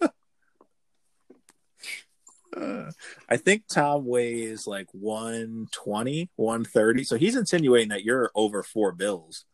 I 2.57 3.37
think 3.37 3.63
Tom 3.67 4.05
weighs 4.05 4.67
like 4.67 4.87
120, 4.91 6.29
130. 6.35 7.03
So 7.03 7.15
he's 7.15 7.35
insinuating 7.35 7.89
that 7.89 8.03
you're 8.03 8.31
over 8.35 8.63
four 8.63 8.91
bills. 8.91 9.45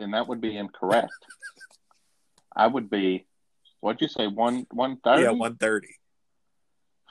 And 0.00 0.14
that 0.14 0.26
would 0.26 0.40
be 0.40 0.56
incorrect. 0.56 1.12
I 2.56 2.66
would 2.66 2.90
be, 2.90 3.26
what'd 3.80 4.00
you 4.00 4.08
say, 4.08 4.26
one 4.26 4.66
130? 4.70 5.22
Yeah, 5.22 5.30
130. 5.30 5.88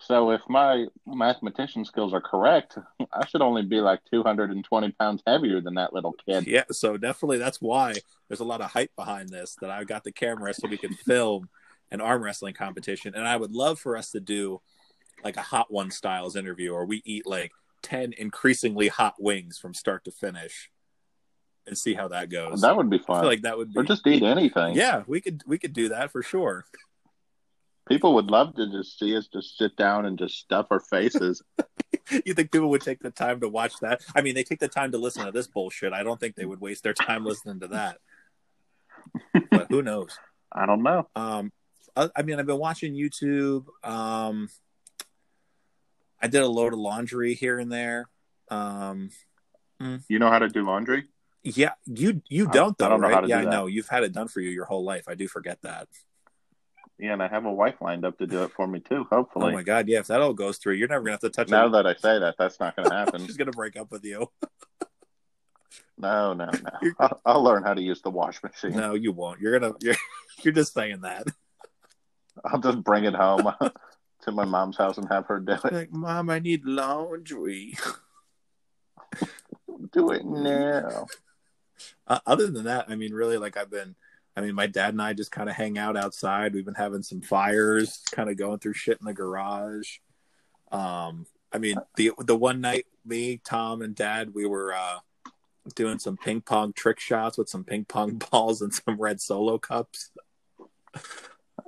So 0.02 0.32
if 0.32 0.42
my 0.50 0.88
mathematician 1.08 1.86
skills 1.86 2.14
are 2.14 2.20
correct, 2.20 2.78
I 3.14 3.26
should 3.26 3.42
only 3.42 3.62
be 3.62 3.80
like 3.80 4.02
220 4.12 4.92
pounds 5.00 5.24
heavier 5.26 5.62
than 5.62 5.76
that 5.76 5.94
little 5.94 6.14
kid. 6.28 6.46
Yeah, 6.46 6.66
so 6.72 6.98
definitely 6.98 7.38
that's 7.38 7.62
why 7.62 7.94
there's 8.28 8.42
a 8.42 8.46
lot 8.46 8.60
of 8.60 8.72
hype 8.72 8.94
behind 8.98 9.30
this 9.30 9.56
that 9.62 9.70
I 9.70 9.86
got 9.86 10.04
the 10.04 10.12
camera 10.12 10.54
so 10.54 10.68
we 10.68 10.78
can 10.78 10.94
film 10.94 11.48
an 11.94 12.02
arm 12.02 12.24
wrestling 12.24 12.56
competition. 12.56 13.14
And 13.16 13.26
I 13.28 13.38
would 13.38 13.52
love 13.52 13.80
for 13.80 13.96
us 13.96 14.12
to 14.12 14.20
do 14.20 14.62
like 15.24 15.38
a 15.38 15.42
hot 15.42 15.72
one 15.72 15.92
styles 15.92 16.36
interview 16.36 16.74
or 16.74 16.86
we 16.86 17.02
eat 17.06 17.26
like 17.26 17.52
10 17.84 18.14
increasingly 18.18 18.88
hot 18.90 19.16
wings 19.20 19.58
from 19.58 19.74
start 19.74 20.04
to 20.06 20.12
finish 20.12 20.70
and 21.66 21.78
see 21.78 21.94
how 21.94 22.10
that 22.10 22.30
goes. 22.30 22.62
That 22.62 22.76
would 22.76 22.90
be 22.90 23.00
I 23.00 23.04
fun. 23.04 23.22
feel 23.22 23.30
like 23.30 23.42
that 23.44 23.58
would 23.58 23.72
be 23.72 23.80
or 23.80 23.84
just 23.84 24.06
eat 24.08 24.24
anything. 24.24 24.76
Yeah, 24.76 25.04
we 25.08 25.22
could 25.22 25.44
we 25.48 25.58
could 25.58 25.72
do 25.72 25.90
that 25.90 26.12
for 26.12 26.22
sure. 26.22 26.66
People 27.88 28.16
would 28.16 28.28
love 28.28 28.56
to 28.56 28.70
just 28.72 28.98
see 28.98 29.16
us 29.16 29.28
just 29.28 29.58
sit 29.58 29.76
down 29.76 30.06
and 30.06 30.18
just 30.18 30.40
stuff 30.40 30.68
our 30.72 30.80
faces. 30.80 31.44
you 32.26 32.34
think 32.34 32.52
people 32.52 32.70
would 32.70 32.82
take 32.82 33.00
the 33.00 33.12
time 33.12 33.42
to 33.42 33.50
watch 33.50 33.74
that? 33.82 34.02
I 34.16 34.22
mean, 34.22 34.36
they 34.36 34.44
take 34.44 34.60
the 34.60 34.70
time 34.70 34.92
to 34.94 34.98
listen 34.98 35.26
to 35.26 35.32
this 35.32 35.48
bullshit. 35.48 35.92
I 35.92 36.02
don't 36.04 36.20
think 36.20 36.36
they 36.36 36.46
would 36.46 36.62
waste 36.62 36.84
their 36.84 36.94
time 36.94 37.26
listening 37.26 37.60
to 37.60 37.68
that. 37.68 37.98
But 39.52 39.68
who 39.70 39.82
knows? 39.82 40.18
I 40.52 40.66
don't 40.66 40.82
know. 40.82 41.10
Um, 41.16 41.52
I, 41.96 42.10
I 42.16 42.22
mean, 42.24 42.40
I've 42.40 42.46
been 42.46 42.58
watching 42.60 42.94
YouTube. 42.94 43.66
Um, 43.84 44.50
I 46.22 46.28
did 46.28 46.42
a 46.42 46.48
load 46.48 46.74
of 46.74 46.80
laundry 46.80 47.34
here 47.34 47.60
and 47.60 47.72
there. 47.72 48.10
Um, 48.50 49.10
You 50.08 50.20
know 50.20 50.30
how 50.30 50.40
to 50.40 50.48
do 50.50 50.66
laundry? 50.66 51.06
yeah, 51.44 51.74
you 51.86 52.22
you 52.30 52.48
I- 52.48 52.52
don't 52.54 52.70
I 52.72 52.76
though, 52.86 52.90
don't 52.90 53.02
know 53.02 53.08
right? 53.08 53.14
how 53.16 53.22
to 53.22 53.28
yeah, 53.28 53.42
do 53.42 53.48
I 53.48 53.52
know 53.52 53.66
you've 53.68 53.90
had 53.90 54.04
it 54.04 54.14
done 54.14 54.28
for 54.30 54.40
you 54.40 54.50
your 54.50 54.66
whole 54.66 54.84
life. 54.86 55.04
I 55.10 55.16
do 55.16 55.28
forget 55.28 55.60
that. 55.64 55.88
Yeah, 57.00 57.14
and 57.14 57.24
I 57.24 57.28
have 57.28 57.44
a 57.46 57.52
wife 57.52 57.82
lined 57.82 58.06
up 58.06 58.18
to 58.20 58.28
do 58.28 58.44
it 58.44 58.52
for 58.52 58.66
me 58.66 58.80
too. 58.80 59.06
Hopefully. 59.12 59.50
Oh 59.50 59.52
my 59.52 59.64
god, 59.64 59.90
yeah! 59.90 60.00
If 60.00 60.08
that 60.08 60.22
all 60.22 60.34
goes 60.34 60.58
through, 60.58 60.76
you're 60.76 60.88
never 60.88 61.04
gonna 61.04 61.14
have 61.14 61.20
to 61.22 61.30
touch 61.30 61.50
now 61.50 61.66
it. 61.68 61.72
that 61.72 61.86
I 61.88 61.96
say 61.96 62.20
that, 62.20 62.36
that's 62.38 62.60
not 62.62 62.76
going 62.78 62.88
to 62.90 62.96
happen. 62.96 63.26
She's 63.26 63.36
gonna 63.36 63.52
break 63.52 63.76
up 63.76 63.92
with 63.92 64.06
you. 64.06 64.30
no, 65.98 66.34
no, 66.34 66.46
no. 66.46 66.92
I'll, 67.00 67.22
I'll 67.26 67.44
learn 67.44 67.64
how 67.64 67.74
to 67.74 67.82
use 67.82 68.02
the 68.02 68.10
wash 68.12 68.42
machine. 68.44 68.72
No, 68.78 68.94
you 68.94 69.12
won't. 69.12 69.42
You're 69.42 69.60
gonna 69.60 69.74
you're 69.82 69.96
you're 70.44 70.54
just 70.54 70.74
saying 70.74 71.02
that. 71.02 71.28
I'll 72.46 72.60
just 72.60 72.84
bring 72.84 73.06
it 73.06 73.16
home 73.16 73.54
to 74.22 74.32
my 74.32 74.46
mom's 74.46 74.78
house 74.78 74.98
and 74.98 75.08
have 75.10 75.28
her 75.28 75.40
do 75.40 75.54
it. 75.54 75.74
Like, 75.74 75.92
mom, 75.92 76.30
I 76.30 76.40
need 76.40 76.66
laundry. 76.66 77.76
Do 79.92 80.12
it 80.12 80.26
now. 80.26 81.06
uh, 82.08 82.20
other 82.26 82.48
than 82.48 82.64
that, 82.66 82.86
I 82.90 82.96
mean, 82.96 83.14
really, 83.14 83.38
like 83.38 83.58
I've 83.58 83.70
been, 83.70 83.96
I 84.36 84.42
mean, 84.42 84.56
my 84.56 84.66
dad 84.66 84.94
and 84.94 85.02
I 85.02 85.14
just 85.14 85.32
kind 85.32 85.50
of 85.50 85.56
hang 85.56 85.78
out 85.78 85.96
outside. 85.96 86.54
We've 86.54 86.66
been 86.66 86.74
having 86.74 87.04
some 87.04 87.22
fires, 87.22 88.02
kind 88.12 88.30
of 88.30 88.38
going 88.38 88.58
through 88.60 88.74
shit 88.74 88.98
in 89.00 89.06
the 89.06 89.14
garage. 89.14 89.98
Um, 90.72 91.28
I 91.52 91.60
mean, 91.60 91.78
the 91.96 92.12
the 92.20 92.36
one 92.36 92.62
night, 92.62 92.88
me, 93.06 93.40
Tom, 93.44 93.84
and 93.84 93.94
Dad, 93.94 94.34
we 94.34 94.48
were 94.48 94.74
uh, 94.74 95.00
doing 95.76 96.00
some 96.00 96.18
ping 96.18 96.42
pong 96.42 96.74
trick 96.74 97.00
shots 97.00 97.38
with 97.38 97.50
some 97.50 97.64
ping 97.64 97.86
pong 97.86 98.22
balls 98.32 98.62
and 98.62 98.74
some 98.74 99.00
red 99.00 99.22
solo 99.22 99.60
cups. 99.60 100.12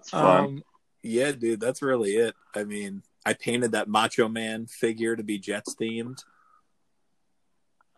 Fun. 0.10 0.46
Um, 0.46 0.64
yeah, 1.04 1.32
dude, 1.32 1.60
that's 1.60 1.82
really 1.82 2.16
it. 2.16 2.36
I 2.56 2.64
mean, 2.64 3.04
I 3.26 3.34
painted 3.34 3.74
that 3.74 3.88
Macho 3.88 4.28
Man 4.28 4.66
figure 4.66 5.16
to 5.16 5.24
be 5.24 5.38
Jets 5.38 5.76
themed. 5.76 6.24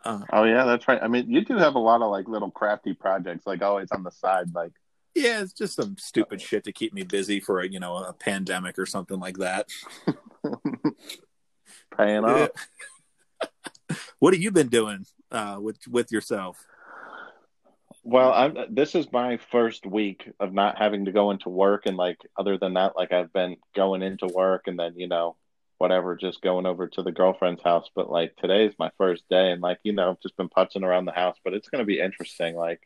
Uh, 0.04 0.22
oh 0.32 0.44
yeah, 0.44 0.66
that's 0.66 0.88
right. 0.88 1.02
I 1.02 1.08
mean, 1.08 1.30
you 1.30 1.44
do 1.44 1.58
have 1.58 1.76
a 1.76 1.80
lot 1.80 2.02
of 2.02 2.12
like 2.12 2.28
little 2.28 2.52
crafty 2.52 2.94
projects, 2.94 3.46
like 3.46 3.62
always 3.62 3.92
on 3.92 4.04
the 4.04 4.12
side, 4.12 4.54
like 4.54 4.72
Yeah, 5.16 5.42
it's 5.42 5.54
just 5.54 5.76
some 5.76 5.98
stupid 5.98 6.42
shit 6.42 6.64
to 6.66 6.72
keep 6.72 6.94
me 6.94 7.04
busy 7.04 7.40
for 7.40 7.60
a 7.60 7.68
you 7.68 7.80
know 7.80 7.98
a 7.98 8.14
pandemic 8.14 8.78
or 8.80 8.86
something 8.86 9.20
like 9.20 9.38
that. 9.38 9.68
paying 11.98 12.24
off. 12.24 12.50
what 14.20 14.34
have 14.34 14.42
you 14.42 14.52
been 14.52 14.70
doing 14.70 15.06
uh, 15.32 15.58
with 15.62 15.80
with 15.88 16.12
yourself? 16.12 16.66
Well, 18.10 18.32
I'm, 18.32 18.56
this 18.74 18.96
is 18.96 19.12
my 19.12 19.36
first 19.52 19.86
week 19.86 20.32
of 20.40 20.54
not 20.54 20.78
having 20.78 21.04
to 21.06 21.12
go 21.12 21.30
into 21.32 21.50
work, 21.50 21.86
and 21.88 21.98
like 21.98 22.18
other 22.38 22.58
than 22.58 22.76
that, 22.76 22.96
like 22.96 23.12
I've 23.12 23.34
been 23.34 23.58
going 23.76 24.02
into 24.02 24.28
work 24.28 24.68
and 24.68 24.80
then 24.80 24.94
you 24.96 25.10
know 25.10 25.36
whatever, 25.78 26.16
just 26.16 26.42
going 26.42 26.66
over 26.66 26.88
to 26.88 27.04
the 27.04 27.12
girlfriend's 27.12 27.62
house. 27.62 27.90
But 27.94 28.10
like 28.10 28.38
today's 28.38 28.74
my 28.80 28.92
first 28.98 29.28
day, 29.30 29.52
and 29.52 29.62
like 29.62 29.80
you 29.84 29.92
know, 29.92 30.12
I've 30.12 30.22
just 30.22 30.38
been 30.38 30.48
putzing 30.48 30.84
around 30.84 31.04
the 31.04 31.12
house. 31.12 31.36
But 31.44 31.54
it's 31.54 31.68
gonna 31.68 31.84
be 31.84 32.00
interesting. 32.00 32.56
Like 32.56 32.80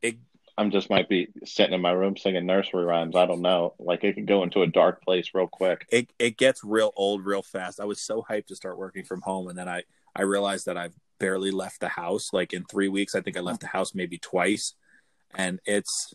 It- 0.00 0.16
I'm 0.56 0.70
just 0.70 0.88
might 0.88 1.08
be 1.10 1.28
sitting 1.44 1.74
in 1.74 1.80
my 1.82 1.92
room 1.92 2.16
singing 2.16 2.46
nursery 2.46 2.84
rhymes. 2.84 3.16
I 3.16 3.26
don't 3.26 3.42
know. 3.42 3.74
Like 3.78 4.02
it 4.02 4.14
could 4.14 4.26
go 4.26 4.42
into 4.44 4.62
a 4.62 4.66
dark 4.66 5.02
place 5.02 5.30
real 5.34 5.46
quick. 5.46 5.84
It 5.90 6.10
it 6.18 6.38
gets 6.38 6.64
real 6.64 6.92
old 6.96 7.26
real 7.26 7.42
fast. 7.42 7.80
I 7.80 7.84
was 7.84 8.00
so 8.00 8.24
hyped 8.28 8.46
to 8.46 8.56
start 8.56 8.78
working 8.78 9.04
from 9.04 9.20
home, 9.20 9.48
and 9.48 9.58
then 9.58 9.68
I 9.68 9.82
I 10.14 10.22
realized 10.22 10.66
that 10.66 10.76
I've 10.76 10.94
barely 11.18 11.50
left 11.50 11.80
the 11.80 11.88
house. 11.88 12.32
Like 12.32 12.52
in 12.52 12.64
three 12.64 12.88
weeks, 12.88 13.14
I 13.14 13.20
think 13.20 13.36
I 13.36 13.40
left 13.40 13.60
the 13.60 13.68
house 13.68 13.94
maybe 13.94 14.18
twice, 14.18 14.74
and 15.34 15.60
it's 15.64 16.14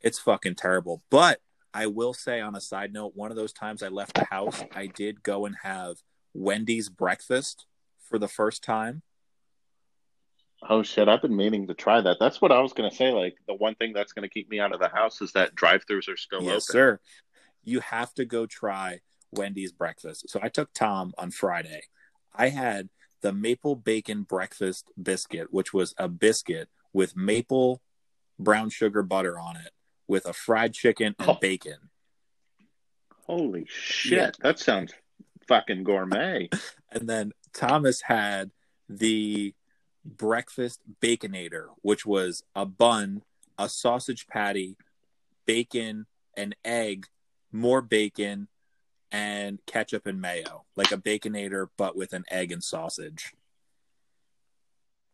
it's 0.00 0.18
fucking 0.18 0.56
terrible. 0.56 1.02
But 1.10 1.40
I 1.74 1.86
will 1.86 2.14
say, 2.14 2.40
on 2.40 2.54
a 2.54 2.60
side 2.60 2.92
note, 2.92 3.12
one 3.14 3.30
of 3.30 3.36
those 3.36 3.52
times 3.52 3.82
I 3.82 3.88
left 3.88 4.14
the 4.14 4.24
house, 4.24 4.64
I 4.74 4.86
did 4.86 5.22
go 5.22 5.44
and 5.46 5.56
have 5.62 5.96
Wendy's 6.34 6.88
breakfast 6.88 7.66
for 8.00 8.18
the 8.18 8.28
first 8.28 8.64
time. 8.64 9.02
Oh 10.68 10.82
shit! 10.82 11.08
I've 11.08 11.22
been 11.22 11.36
meaning 11.36 11.68
to 11.68 11.74
try 11.74 12.00
that. 12.00 12.16
That's 12.18 12.40
what 12.40 12.50
I 12.50 12.60
was 12.60 12.72
gonna 12.72 12.90
say. 12.90 13.12
Like 13.12 13.36
the 13.46 13.54
one 13.54 13.74
thing 13.76 13.92
that's 13.92 14.12
gonna 14.12 14.28
keep 14.28 14.50
me 14.50 14.58
out 14.58 14.72
of 14.72 14.80
the 14.80 14.88
house 14.88 15.20
is 15.20 15.32
that 15.32 15.54
drive-throughs 15.54 16.08
are 16.08 16.16
still 16.16 16.42
yes, 16.42 16.50
open. 16.50 16.60
sir. 16.60 17.00
You 17.62 17.80
have 17.80 18.12
to 18.14 18.24
go 18.24 18.46
try 18.46 19.00
Wendy's 19.30 19.72
breakfast. 19.72 20.30
So 20.30 20.40
I 20.42 20.48
took 20.48 20.72
Tom 20.72 21.12
on 21.18 21.30
Friday. 21.30 21.82
I 22.34 22.48
had 22.48 22.88
the 23.20 23.32
maple 23.32 23.74
bacon 23.76 24.22
breakfast 24.22 24.90
biscuit, 25.00 25.48
which 25.52 25.72
was 25.72 25.94
a 25.98 26.08
biscuit 26.08 26.68
with 26.92 27.16
maple 27.16 27.80
brown 28.38 28.70
sugar 28.70 29.02
butter 29.02 29.38
on 29.38 29.56
it, 29.56 29.72
with 30.06 30.24
a 30.26 30.32
fried 30.32 30.72
chicken 30.74 31.14
and 31.18 31.28
Oh. 31.28 31.34
bacon. 31.34 31.90
Holy 33.26 33.66
shit! 33.68 34.12
Yeah. 34.18 34.30
That 34.40 34.58
sounds 34.58 34.92
fucking 35.46 35.84
gourmet. 35.84 36.48
And 36.90 37.06
then 37.06 37.32
Thomas 37.52 38.00
had 38.00 38.50
the 38.88 39.52
breakfast 40.02 40.80
baconator, 41.02 41.66
which 41.82 42.06
was 42.06 42.42
a 42.54 42.64
bun, 42.64 43.20
a 43.58 43.68
sausage 43.68 44.26
patty, 44.26 44.78
bacon, 45.44 46.06
an 46.34 46.54
egg, 46.64 47.08
more 47.52 47.82
bacon, 47.82 48.48
and 49.12 49.58
ketchup 49.66 50.06
and 50.06 50.20
mayo. 50.20 50.64
Like 50.76 50.92
a 50.92 50.96
baconator, 50.98 51.68
but 51.76 51.96
with 51.96 52.12
an 52.12 52.24
egg 52.30 52.52
and 52.52 52.62
sausage. 52.62 53.32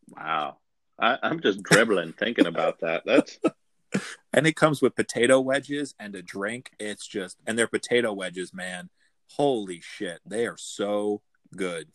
Wow. 0.09 0.59
I, 0.99 1.19
I'm 1.23 1.41
just 1.41 1.63
dribbling 1.63 2.13
thinking 2.13 2.47
about 2.47 2.81
that. 2.81 3.03
That's 3.05 3.39
And 4.33 4.47
it 4.47 4.57
comes 4.57 4.83
with 4.83 4.97
potato 4.97 5.41
wedges 5.41 5.95
and 6.01 6.15
a 6.17 6.23
drink. 6.23 6.73
It's 6.81 7.07
just, 7.07 7.39
and 7.47 7.57
they're 7.57 7.69
potato 7.69 8.13
wedges, 8.13 8.53
man. 8.53 8.91
Holy 9.37 9.81
shit. 9.81 10.21
They 10.27 10.47
are 10.47 10.57
so 10.57 11.23
good. 11.57 11.89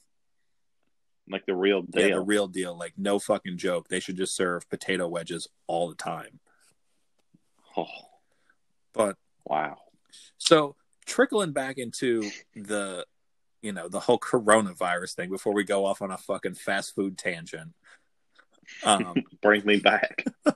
like 1.30 1.46
the 1.46 1.56
real 1.56 1.84
Yeah, 1.94 2.04
the 2.04 2.08
deal. 2.10 2.26
real 2.26 2.48
deal. 2.48 2.78
Like, 2.78 2.94
no 2.98 3.20
fucking 3.20 3.58
joke. 3.58 3.90
They 3.90 4.00
should 4.00 4.16
just 4.16 4.34
serve 4.36 4.70
potato 4.70 5.08
wedges 5.10 5.48
all 5.68 5.90
the 5.90 5.96
time. 5.96 6.40
Oh, 7.76 7.86
But 8.94 9.18
wow. 9.46 9.78
So 10.38 10.76
trickling 11.10 11.52
back 11.52 11.78
into 11.78 12.30
the, 12.56 13.06
you 13.62 13.74
know, 13.74 13.90
the 13.90 14.00
whole 14.00 14.20
coronavirus 14.20 15.16
thing 15.16 15.30
before 15.30 15.54
we 15.54 15.64
go 15.64 15.86
off 15.86 16.02
on 16.02 16.12
a 16.12 16.18
fucking 16.18 16.54
fast 16.54 16.96
food 16.96 17.18
tangent. 17.18 17.74
Um, 18.84 19.16
Bring 19.42 19.66
me 19.66 19.80
back. 19.80 20.26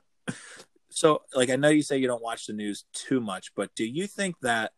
so 0.89 1.24
like 1.33 1.50
I 1.50 1.55
know 1.55 1.69
you 1.69 1.81
say 1.81 1.98
you 1.98 2.07
don't 2.07 2.24
watch 2.24 2.45
the 2.45 2.53
news 2.53 2.86
too 2.93 3.19
much, 3.19 3.53
but 3.55 3.74
do 3.75 3.86
you 3.86 4.07
think 4.07 4.36
that 4.41 4.72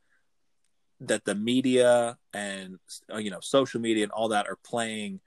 that 1.01 1.25
the 1.25 1.36
media 1.36 2.17
and 2.34 2.79
uh, 3.13 3.17
you 3.17 3.29
know 3.29 3.41
social 3.41 3.82
media 3.82 4.03
and 4.03 4.12
all 4.13 4.29
that 4.29 4.48
are 4.48 4.58
playing 4.63 5.20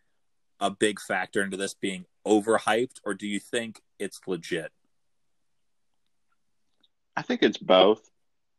a 0.61 0.71
big 0.71 0.99
factor 0.99 1.43
into 1.43 1.57
this 1.57 1.75
being 1.75 2.07
overhyped, 2.27 3.01
or 3.05 3.15
do 3.15 3.27
you 3.27 3.39
think 3.39 3.81
it's 3.99 4.21
legit? 4.27 4.73
I 7.15 7.23
think 7.23 7.43
it's 7.43 7.59
both. 7.59 8.11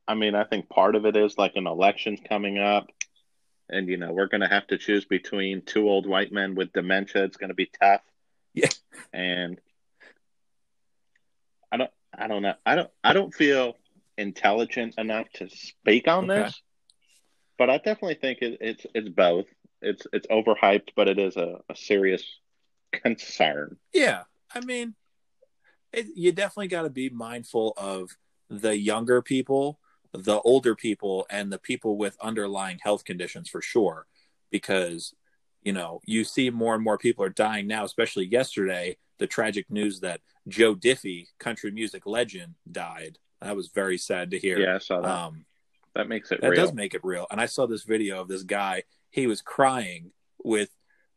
I 0.10 0.16
mean, 0.16 0.34
I 0.34 0.44
think 0.44 0.70
part 0.70 0.96
of 0.96 1.06
it 1.06 1.16
is 1.16 1.38
like 1.38 1.56
an 1.56 1.68
election's 1.68 2.20
coming 2.28 2.58
up, 2.58 2.88
and 3.70 3.88
you 3.88 3.96
know 3.96 4.12
we're 4.12 4.26
going 4.28 4.42
to 4.42 4.48
have 4.48 4.66
to 4.68 4.78
choose 4.80 5.06
between 5.06 5.62
two 5.62 5.88
old 5.88 6.08
white 6.08 6.32
men 6.32 6.56
with 6.56 6.74
dementia. 6.74 7.24
It's 7.26 7.38
going 7.38 7.50
to 7.50 7.54
be 7.54 7.70
tough. 7.80 8.02
Yeah. 8.56 8.70
And 9.14 9.62
I 11.72 11.78
don't. 11.78 11.92
I 12.18 12.28
don't 12.28 12.42
know. 12.42 12.56
I 12.66 12.76
don't. 12.76 12.90
I 13.04 13.14
don't 13.14 13.32
feel 13.32 13.78
intelligent 14.18 14.96
enough 14.98 15.28
to 15.36 15.48
speak 15.48 16.08
on 16.08 16.30
Okay. 16.30 16.42
this, 16.42 16.60
but 17.60 17.70
I 17.70 17.78
definitely 17.78 18.16
think 18.16 18.40
it, 18.42 18.58
it's 18.62 18.86
it's 18.96 19.10
both. 19.10 19.46
It's 19.84 20.08
it's 20.12 20.26
overhyped, 20.26 20.90
but 20.96 21.08
it 21.08 21.20
is 21.20 21.38
a, 21.38 21.60
a 21.70 21.76
serious 21.76 22.24
concern. 22.92 23.78
Yeah, 23.94 24.24
I 24.56 24.62
mean, 24.62 24.96
it, 25.94 26.08
you 26.16 26.32
definitely 26.32 26.70
got 26.70 26.82
to 26.82 26.90
be 26.90 27.10
mindful 27.12 27.76
of 27.78 28.18
the 28.50 28.76
younger 28.76 29.22
people 29.22 29.80
the 30.14 30.40
older 30.42 30.76
people 30.76 31.26
and 31.30 31.52
the 31.52 31.60
people 31.60 31.98
with 31.98 32.18
underlying 32.22 32.80
health 32.82 33.04
conditions 33.06 33.48
for 33.50 33.62
sure 33.62 34.06
because 34.50 35.14
you 35.62 35.72
know 35.74 36.00
you 36.06 36.24
see 36.24 36.50
more 36.50 36.74
and 36.76 36.84
more 36.84 36.98
people 36.98 37.24
are 37.24 37.30
dying 37.30 37.68
now 37.68 37.84
especially 37.84 38.26
yesterday 38.26 38.98
the 39.20 39.28
tragic 39.28 39.70
news 39.70 40.00
that 40.00 40.22
joe 40.48 40.74
diffie 40.74 41.28
country 41.40 41.70
music 41.72 42.06
legend 42.08 42.56
died 42.72 43.18
that 43.42 43.56
was 43.56 43.68
very 43.70 43.98
sad 43.98 44.32
to 44.32 44.40
hear 44.40 44.60
Yeah, 44.60 44.76
I 44.76 44.80
saw 44.80 45.02
that. 45.02 45.10
um, 45.10 45.46
that 45.96 46.08
makes 46.10 46.32
it 46.32 46.42
that 46.42 46.50
real. 46.50 46.62
does 46.66 46.74
make 46.74 46.94
it 46.96 47.02
real 47.04 47.28
and 47.30 47.40
i 47.40 47.46
saw 47.46 47.68
this 47.68 47.84
video 47.84 48.20
of 48.22 48.28
this 48.28 48.44
guy 48.44 48.84
he 49.12 49.28
was 49.28 49.42
crying 49.42 50.12
with 50.44 50.70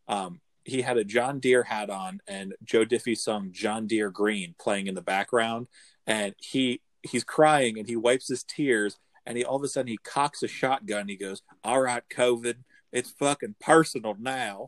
um, 0.08 0.40
he 0.64 0.82
had 0.82 0.98
a 0.98 1.04
john 1.04 1.40
deere 1.40 1.62
hat 1.62 1.88
on 1.88 2.20
and 2.26 2.54
joe 2.62 2.84
diffie 2.84 3.16
sung 3.16 3.50
john 3.52 3.86
deere 3.86 4.10
green 4.10 4.54
playing 4.60 4.86
in 4.86 4.94
the 4.94 5.02
background 5.02 5.66
and 6.06 6.34
he 6.38 6.80
he's 7.02 7.24
crying 7.24 7.78
and 7.78 7.88
he 7.88 7.96
wipes 7.96 8.28
his 8.28 8.42
tears 8.44 8.98
and 9.26 9.36
he 9.38 9.44
all 9.44 9.56
of 9.56 9.62
a 9.62 9.68
sudden 9.68 9.88
he 9.88 9.98
cocks 9.98 10.42
a 10.42 10.48
shotgun. 10.48 11.08
He 11.08 11.16
goes 11.16 11.42
all 11.64 11.80
right 11.80 12.02
covid 12.10 12.56
it's 12.92 13.10
fucking 13.10 13.54
personal 13.60 14.16
now. 14.18 14.66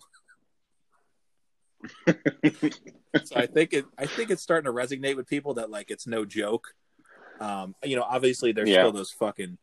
So 3.25 3.37
i 3.37 3.47
think 3.47 3.73
it 3.73 3.85
i 3.97 4.07
think 4.07 4.31
it's 4.31 4.43
starting 4.43 4.65
to 4.65 4.73
resonate 4.77 5.15
with 5.17 5.29
people 5.29 5.55
that 5.55 5.71
like 5.71 5.91
it's 5.91 6.07
no 6.07 6.25
joke. 6.25 6.75
Um 7.41 7.77
you 7.85 7.95
know 7.97 8.03
obviously 8.03 8.51
there's 8.53 8.69
Yeah. 8.71 8.81
still 8.83 8.93
those 8.93 9.13
fucking 9.13 9.59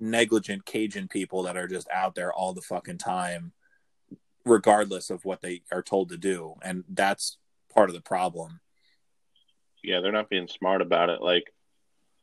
negligent 0.00 0.64
cajun 0.64 1.08
people 1.08 1.42
that 1.42 1.56
are 1.56 1.68
just 1.68 1.88
out 1.90 2.14
there 2.14 2.32
all 2.32 2.54
the 2.54 2.62
fucking 2.62 2.98
time 2.98 3.52
regardless 4.46 5.10
of 5.10 5.24
what 5.24 5.42
they 5.42 5.62
are 5.72 5.82
told 5.82 6.08
to 6.10 6.16
do. 6.16 6.54
And 6.62 6.84
that's 6.88 7.38
part 7.74 7.88
of 7.90 7.94
the 7.94 8.00
problem. 8.02 8.60
Yeah, 9.82 10.00
they're 10.00 10.12
not 10.12 10.28
being 10.30 10.48
smart 10.48 10.80
about 10.82 11.08
it. 11.10 11.20
Like, 11.22 11.53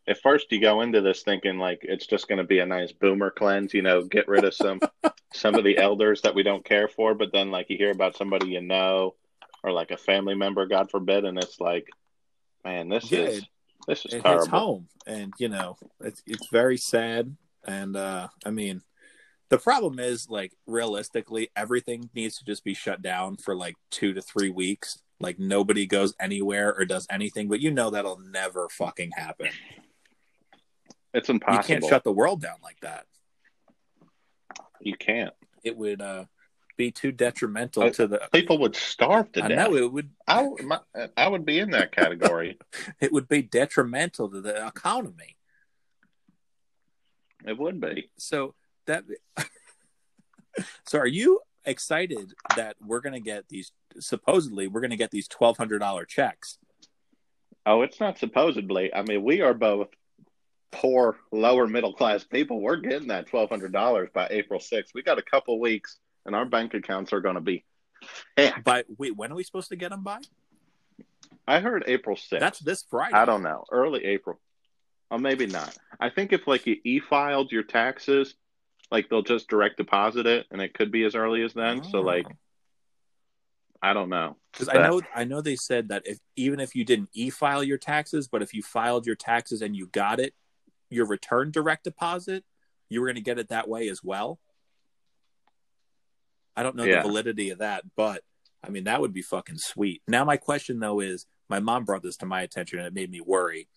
at 0.07 0.21
first 0.21 0.51
you 0.51 0.59
go 0.59 0.81
into 0.81 1.01
this 1.01 1.23
thinking 1.23 1.57
like 1.57 1.79
it's 1.83 2.07
just 2.07 2.27
going 2.27 2.37
to 2.37 2.43
be 2.43 2.59
a 2.59 2.65
nice 2.65 2.91
boomer 2.91 3.31
cleanse, 3.31 3.73
you 3.73 3.81
know, 3.81 4.03
get 4.03 4.27
rid 4.27 4.43
of 4.43 4.53
some 4.53 4.79
some 5.33 5.55
of 5.55 5.63
the 5.63 5.77
elders 5.77 6.21
that 6.21 6.35
we 6.35 6.43
don't 6.43 6.65
care 6.65 6.87
for. 6.87 7.13
But 7.13 7.31
then 7.31 7.51
like 7.51 7.69
you 7.69 7.77
hear 7.77 7.91
about 7.91 8.17
somebody 8.17 8.47
you 8.47 8.61
know, 8.61 9.15
or 9.63 9.71
like 9.71 9.91
a 9.91 9.97
family 9.97 10.35
member, 10.35 10.65
God 10.65 10.89
forbid, 10.89 11.25
and 11.25 11.37
it's 11.37 11.59
like, 11.59 11.87
man, 12.65 12.89
this 12.89 13.11
Yeah, 13.11 13.19
is 13.19 13.43
this 13.87 14.05
is 14.05 14.13
it 14.13 14.25
hits 14.25 14.47
home. 14.47 14.87
And 15.07 15.33
you 15.37 15.49
know 15.49 15.77
it's 15.99 16.21
it's 16.25 16.47
very 16.51 16.77
sad. 16.77 17.35
And 17.63 17.95
uh 17.95 18.27
i 18.45 18.49
mean 18.49 18.81
the 19.49 19.57
problem 19.59 19.99
is 19.99 20.29
like 20.29 20.53
realistically 20.65 21.49
everything 21.55 22.09
needs 22.15 22.37
to 22.37 22.45
just 22.45 22.63
be 22.63 22.73
shut 22.73 23.01
down 23.01 23.37
for 23.37 23.55
like 23.55 23.75
two 23.91 24.13
to 24.13 24.21
three 24.21 24.49
weeks. 24.49 25.01
Like 25.19 25.37
nobody 25.37 25.85
goes 25.85 26.15
anywhere 26.19 26.73
or 26.73 26.85
does 26.85 27.05
anything 27.09 27.47
but 27.47 27.59
you 27.59 27.69
know 27.69 27.91
that'll 27.91 28.17
never 28.19 28.67
fucking 28.69 29.11
happen 29.15 29.49
It's 31.13 31.29
impossible. 31.29 31.61
you 31.75 31.79
can't 31.81 31.89
shut 31.89 32.03
the 32.03 32.11
world 32.11 32.41
down 32.41 32.57
like 32.63 32.79
that 32.81 33.05
You 34.79 34.95
can't. 34.95 35.33
it 35.63 35.75
would 35.77 36.01
uh 36.01 36.25
be 36.77 36.89
too 36.91 37.11
detrimental 37.11 37.83
I- 37.83 37.89
to 37.91 38.07
the 38.07 38.21
People 38.31 38.57
would 38.59 38.75
starve 38.75 39.31
to 39.33 39.43
i 39.43 39.47
death. 39.49 39.69
know 39.69 39.75
it 39.75 39.91
would 39.91 40.09
I, 40.27 40.47
my, 40.63 40.79
I 41.17 41.27
would 41.27 41.45
be 41.45 41.59
in 41.59 41.71
that 41.71 41.91
category. 41.95 42.57
it 43.01 43.11
would 43.11 43.27
be 43.27 43.41
detrimental 43.41 44.29
to 44.29 44.41
the 44.41 44.65
economy 44.65 45.35
it 47.45 47.57
would 47.57 47.79
be. 47.81 48.09
so 48.17 48.55
that 48.87 49.03
so 50.87 50.97
are 50.99 51.07
you 51.07 51.39
excited 51.65 52.33
that 52.55 52.75
we're 52.83 53.01
going 53.01 53.13
to 53.13 53.19
get 53.19 53.47
these 53.49 53.71
supposedly 53.99 54.67
we're 54.67 54.81
going 54.81 54.89
to 54.91 54.97
get 54.97 55.11
these 55.11 55.27
$1200 55.27 56.07
checks 56.07 56.57
Oh, 57.63 57.83
it's 57.83 57.99
not 57.99 58.17
supposedly. 58.17 58.91
I 58.91 59.03
mean, 59.03 59.21
we 59.23 59.41
are 59.41 59.53
both 59.53 59.89
poor, 60.71 61.17
lower 61.31 61.67
middle 61.67 61.93
class 61.93 62.23
people. 62.23 62.61
We're 62.61 62.77
getting 62.77 63.09
that 63.09 63.27
twelve 63.27 63.49
hundred 63.49 63.71
dollars 63.73 64.09
by 64.13 64.27
April 64.31 64.59
sixth. 64.59 64.93
We 64.93 65.03
got 65.03 65.19
a 65.19 65.23
couple 65.23 65.59
weeks, 65.59 65.97
and 66.25 66.35
our 66.35 66.45
bank 66.45 66.73
accounts 66.73 67.13
are 67.13 67.21
going 67.21 67.35
to 67.35 67.41
be. 67.41 67.65
Yeah, 68.37 68.57
but 68.63 68.85
wait 68.97 69.15
when 69.15 69.31
are 69.31 69.35
we 69.35 69.43
supposed 69.43 69.69
to 69.69 69.75
get 69.75 69.91
them 69.91 70.03
by 70.03 70.19
I 71.47 71.59
heard 71.59 71.83
April 71.85 72.15
sixth. 72.15 72.39
that's 72.39 72.59
this 72.59 72.83
friday 72.89 73.13
I 73.13 73.25
don't 73.25 73.43
know, 73.43 73.63
early 73.71 74.05
April. 74.05 74.39
Or 75.11 75.19
maybe 75.19 75.45
not. 75.45 75.77
I 75.99 76.09
think 76.09 76.31
if 76.31 76.47
like 76.47 76.65
you 76.65 76.77
e-filed 76.85 77.51
your 77.51 77.63
taxes, 77.63 78.35
like 78.89 79.09
they'll 79.09 79.21
just 79.21 79.49
direct 79.49 79.77
deposit 79.77 80.25
it, 80.25 80.47
and 80.51 80.61
it 80.61 80.73
could 80.73 80.91
be 80.91 81.03
as 81.03 81.15
early 81.15 81.43
as 81.43 81.53
then. 81.53 81.83
So 81.83 82.01
like, 82.01 82.25
oh. 82.27 82.35
I 83.83 83.93
don't 83.93 84.09
know. 84.09 84.37
because 84.51 84.69
i 84.69 84.73
know 84.73 85.01
i 85.15 85.23
know 85.23 85.41
they 85.41 85.55
said 85.55 85.89
that 85.89 86.03
if 86.05 86.19
even 86.35 86.59
if 86.59 86.75
you 86.75 86.85
didn't 86.85 87.09
e-file 87.13 87.63
your 87.63 87.79
taxes 87.79 88.27
but 88.27 88.41
if 88.41 88.53
you 88.53 88.61
filed 88.61 89.05
your 89.07 89.15
taxes 89.15 89.61
and 89.61 89.75
you 89.75 89.87
got 89.87 90.19
it 90.19 90.33
your 90.91 91.07
return 91.07 91.49
direct 91.51 91.83
deposit 91.85 92.43
you 92.89 92.99
were 93.01 93.07
going 93.07 93.15
to 93.15 93.21
get 93.21 93.39
it 93.39 93.49
that 93.49 93.67
way 93.67 93.87
as 93.89 94.03
well 94.03 94.39
i 96.55 96.63
don't 96.63 96.75
know 96.75 96.83
Yeah. 96.83 96.97
the 97.01 97.07
validity 97.07 97.49
of 97.49 97.59
that 97.59 97.83
but 97.95 98.23
i 98.63 98.69
mean 98.69 98.83
that 98.83 99.01
would 99.01 99.13
be 99.13 99.21
fucking 99.21 99.57
sweet 99.57 100.01
now 100.07 100.23
my 100.25 100.37
question 100.37 100.79
though 100.79 100.99
is 100.99 101.25
my 101.49 101.59
mom 101.59 101.85
brought 101.85 102.03
this 102.03 102.17
to 102.17 102.25
my 102.25 102.41
attention 102.41 102.77
and 102.79 102.87
it 102.87 102.93
made 102.93 103.09
me 103.11 103.21
worry 103.21 103.67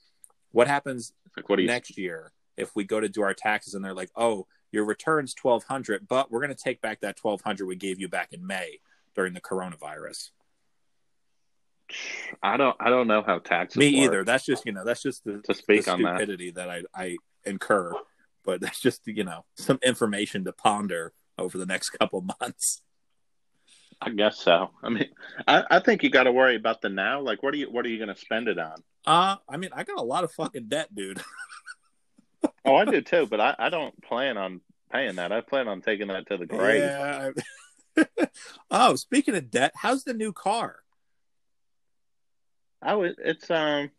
what 0.53 0.69
happens 0.69 1.13
Like, 1.37 1.49
what 1.49 1.59
you? 1.61 1.67
next 1.67 1.97
year 1.97 2.33
if 2.57 2.75
we 2.77 2.85
go 2.85 3.01
to 3.01 3.09
do 3.09 3.23
our 3.23 3.35
taxes 3.35 3.75
and 3.75 3.85
they're 3.85 3.95
like 3.95 4.11
oh 4.17 4.47
your 4.73 4.85
return's 4.85 5.35
1200 5.41 6.07
but 6.09 6.31
we're 6.31 6.41
going 6.41 6.55
to 6.55 6.63
take 6.63 6.81
back 6.81 7.01
that 7.01 7.17
1200 7.21 7.67
we 7.67 7.77
gave 7.77 8.01
you 8.01 8.09
back 8.09 8.33
in 8.33 8.45
may 8.47 8.79
during 9.15 9.33
the 9.33 9.41
coronavirus 9.41 10.31
I 12.43 12.57
don't. 12.57 12.77
I 12.81 12.91
don't 12.91 13.07
know 13.07 13.23
how 13.23 13.39
taxes. 13.39 13.77
me 13.77 13.95
work. 13.95 14.05
either 14.05 14.25
that's 14.25 14.45
just 14.45 14.65
you 14.67 14.73
know 14.73 14.85
that's 14.85 15.03
just 15.03 15.25
the, 15.25 15.41
To 15.45 15.55
speak 15.55 15.85
the 15.85 15.93
on 15.93 16.03
that. 16.03 16.17
stupidity 16.17 16.51
that. 16.53 16.71
I, 16.71 16.83
I 16.95 17.17
incur 17.45 17.93
but 18.45 18.61
that's 18.61 18.81
just 18.81 19.03
you 19.07 19.23
know 19.25 19.45
some 19.57 19.79
information 19.83 20.45
to 20.45 20.53
ponder 20.53 21.13
over 21.39 21.59
the 21.59 21.67
next 21.67 21.91
couple 21.91 22.21
months 22.41 22.81
I 24.01 24.11
guess 24.11 24.39
so. 24.39 24.71
I 24.83 24.89
mean, 24.91 25.09
I, 25.47 25.63
I 25.71 25.79
think 25.79 26.03
you 26.03 26.11
got 26.11 26.25
to 26.25 26.33
worry 26.33 26.57
about 26.57 26.83
the 26.83 26.89
now. 26.91 27.21
Like, 27.21 27.43
what 27.43 27.55
are 27.55 27.57
you 27.57 27.71
what 27.71 27.87
are 27.87 27.89
you 27.89 27.97
going 27.97 28.15
to 28.15 28.21
spend 28.21 28.49
it 28.49 28.59
on? 28.59 28.77
uh 29.07 29.37
i 29.49 29.57
mean 29.59 29.69
i 29.75 29.85
got 29.85 29.99
a 29.99 30.03
lot 30.03 30.25
of 30.25 30.33
fucking 30.33 30.67
debt 30.69 30.95
dude 30.95 31.21
Oh, 32.67 32.77
I 32.77 32.85
do 32.87 33.01
too, 33.03 33.27
but 33.27 33.41
I, 33.41 33.55
I 33.59 33.69
don't 33.71 33.95
plan 34.03 34.37
on 34.39 34.61
paying 34.91 35.17
that. 35.17 35.33
I 35.33 35.41
plan 35.43 35.69
on 35.69 35.81
taking 35.83 36.09
that 36.09 36.27
to 36.29 36.37
the 36.39 36.47
grave. 36.47 36.81
yeah 36.83 37.31
oh 38.71 38.97
speaking 38.97 39.35
of 39.35 39.51
debt 39.51 39.73
how's 39.77 40.05
the 40.05 40.15
new 40.15 40.33
car 40.33 40.77
I 42.85 42.95
would. 42.95 43.17
It's 43.19 43.51
um. 43.51 43.91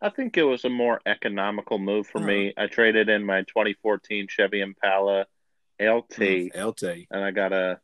I 0.00 0.08
think 0.08 0.38
it 0.38 0.44
was 0.44 0.64
a 0.64 0.70
more 0.70 0.98
economical 1.04 1.78
move 1.78 2.06
for 2.06 2.20
me. 2.20 2.54
I 2.56 2.68
traded 2.68 3.10
in 3.10 3.22
my 3.26 3.42
2014 3.42 4.28
Chevy 4.30 4.62
Impala 4.62 5.26
LT, 5.78 6.54
lt 6.56 6.82
and 7.10 7.22
I 7.22 7.30
got 7.32 7.52
a, 7.52 7.78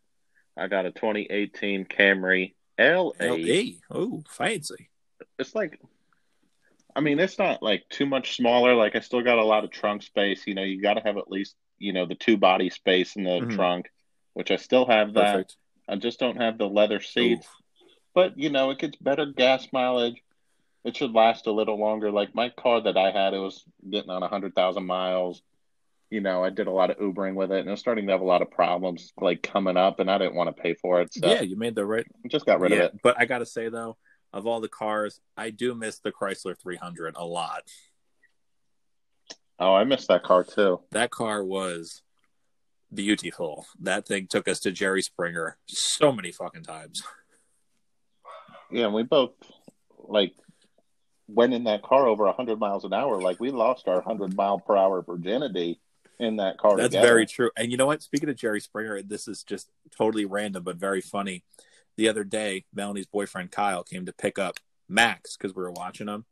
I 0.57 0.66
got 0.68 0.87
a 0.87 0.92
2018 0.92 1.85
Camry 1.85 2.55
LA. 2.79 3.11
lt 3.11 3.83
oh 3.90 4.22
fancy 4.31 4.88
It's 5.38 5.55
like, 5.55 5.79
I 6.94 7.00
mean, 7.00 7.18
it's 7.18 7.38
not 7.38 7.62
like 7.62 7.87
too 7.90 8.07
much 8.07 8.37
smaller. 8.37 8.74
Like 8.74 8.96
I 8.96 9.00
still 9.00 9.22
got 9.22 9.38
a 9.38 9.44
lot 9.44 9.64
of 9.64 9.70
trunk 9.70 10.02
space. 10.02 10.46
You 10.46 10.55
know, 10.55 10.62
you 10.62 10.81
got 10.81 10.94
to 10.94 11.02
have 11.02 11.18
at 11.18 11.31
least 11.31 11.57
you 11.79 11.92
know 11.92 12.07
the 12.07 12.14
two 12.14 12.38
body 12.38 12.70
space 12.70 13.16
in 13.16 13.24
the 13.24 13.40
Mhm. 13.40 13.55
trunk, 13.55 13.90
which 14.33 14.50
I 14.50 14.57
still 14.57 14.87
have 14.87 15.12
that. 15.14 15.33
perfect 15.33 15.57
I 15.88 15.96
just 15.96 16.18
don't 16.18 16.38
have 16.38 16.57
the 16.57 16.68
leather 16.68 17.00
seats. 17.00 17.46
Ooh. 17.46 17.64
But 18.16 18.37
you 18.37 18.50
know 18.50 18.70
it 18.70 18.79
gets 18.79 18.96
better 18.96 19.26
gas 19.26 19.68
mileage 19.72 20.20
it 20.85 20.96
should 20.96 21.12
last 21.12 21.46
a 21.46 21.52
little 21.52 21.79
longer 21.79 22.11
like 22.11 22.35
my 22.35 22.48
car 22.48 22.81
that 22.81 22.96
i 22.96 23.12
had 23.12 23.35
it 23.35 23.38
was 23.38 23.62
getting 23.88 24.11
on 24.11 24.22
100000 24.22 24.85
miles 24.85 25.42
you 26.11 26.20
know 26.20 26.42
i 26.42 26.50
did 26.50 26.66
a 26.66 26.70
lot 26.70 26.90
of 26.90 26.96
ubering 26.98 27.35
with 27.35 27.52
it 27.52 27.61
and 27.61 27.68
it 27.68 27.70
was 27.70 27.79
starting 27.79 28.07
to 28.07 28.12
have 28.12 28.22
a 28.22 28.24
lot 28.24 28.42
of 28.42 28.50
problems 28.50 29.12
like 29.20 29.42
coming 29.42 29.76
up 29.76 30.00
and 30.00 30.11
i 30.11 30.18
didn't 30.18 30.35
want 30.35 30.48
to 30.48 30.62
pay 30.62 30.74
for 30.74 31.00
it 31.00 31.12
so 31.14 31.31
yeah 31.31 31.42
you 31.42 31.57
made 31.57 31.76
the 31.76 31.85
right 31.85 32.07
just 32.29 32.46
got 32.46 32.59
rid 32.59 32.72
yeah, 32.72 32.79
of 32.79 32.94
it 32.94 33.02
But 33.02 33.20
I 33.20 33.26
gotta 33.26 33.46
say 33.46 33.68
though, 33.68 33.96
of 34.33 34.46
all 34.46 34.61
the 34.61 34.68
cars, 34.68 35.20
I 35.37 35.50
do 35.50 35.74
miss 35.74 35.98
the 36.00 36.11
Chrysler 36.12 36.59
300 36.59 37.14
a 37.16 37.24
lot. 37.24 37.62
oh 39.59 39.74
i 39.74 39.85
missed 39.85 40.09
that 40.09 40.22
car 40.24 40.42
too 40.42 40.81
That 40.92 41.11
car 41.11 41.44
was 41.44 42.02
beautiful. 42.94 43.66
That 43.81 44.07
thing 44.07 44.26
took 44.29 44.48
us 44.48 44.61
to 44.61 44.70
Jerry 44.70 45.02
Springer 45.02 45.59
so 45.66 46.12
many 46.12 46.31
fucking 46.33 46.62
times. 46.62 47.02
yeah 48.70 48.85
and 48.85 48.94
we 48.94 49.02
both 49.02 49.33
like 49.98 50.35
went 51.29 51.52
in 51.52 51.64
that 51.64 51.83
car 51.83 52.07
over 52.07 52.24
100 52.24 52.59
miles 52.59 52.85
an 52.85 52.92
hour 52.92 53.20
like 53.20 53.40
we 53.40 53.50
lost 53.50 53.88
our 53.88 53.96
100 53.96 54.37
mile 54.37 54.59
per 54.59 54.76
hour 54.76 55.02
virginity 55.02 55.81
in 56.18 56.37
that 56.37 56.59
car 56.59 56.76
That's 56.76 56.88
together. 56.88 57.07
very 57.07 57.26
true. 57.26 57.50
And 57.57 57.70
you 57.70 57.76
know 57.76 57.87
what? 57.87 58.02
Speaking 58.02 58.29
of 58.29 58.37
Jerry 58.37 58.61
Springer, 58.61 59.02
this 59.02 59.29
is 59.29 59.42
just 59.42 59.68
totally 59.96 60.24
random 60.24 60.62
but 60.62 60.76
very 60.76 61.00
funny. 61.00 61.44
The 61.96 62.09
other 62.09 62.24
day, 62.24 62.64
Melanie's 62.74 63.07
boyfriend 63.07 63.50
Kyle 63.50 63.83
came 63.83 64.07
to 64.07 64.12
pick 64.12 64.38
up 64.38 64.59
Max 64.88 65.37
because 65.37 65.55
we 65.55 65.62
were 65.62 65.72
watching 65.72 66.09
him, 66.09 66.24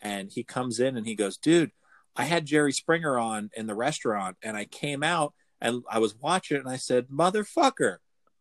and 0.00 0.30
he 0.30 0.42
comes 0.42 0.80
in 0.80 0.96
and 0.96 1.06
he 1.06 1.14
goes, 1.14 1.36
"Dude, 1.36 1.70
I 2.16 2.24
had 2.24 2.46
Jerry 2.46 2.72
Springer 2.72 3.18
on 3.18 3.50
in 3.56 3.66
the 3.66 3.74
restaurant, 3.74 4.36
and 4.42 4.56
I 4.56 4.64
came 4.64 5.02
out 5.02 5.34
and 5.60 5.82
I 5.90 5.98
was 5.98 6.14
watching 6.14 6.56
it, 6.56 6.60
and 6.60 6.68
I 6.68 6.76
said, 6.76 7.08
motherfucker, 7.08 7.96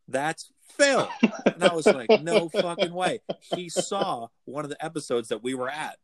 that's 0.07 0.51
Phil." 0.69 1.09
And 1.45 1.63
I 1.63 1.73
was 1.73 1.87
like, 1.87 2.09
"No 2.21 2.49
fucking 2.49 2.93
way." 2.93 3.21
He 3.55 3.69
saw 3.69 4.27
one 4.45 4.63
of 4.63 4.69
the 4.69 4.83
episodes 4.83 5.29
that 5.29 5.43
we 5.43 5.55
were 5.55 5.69
at. 5.69 5.97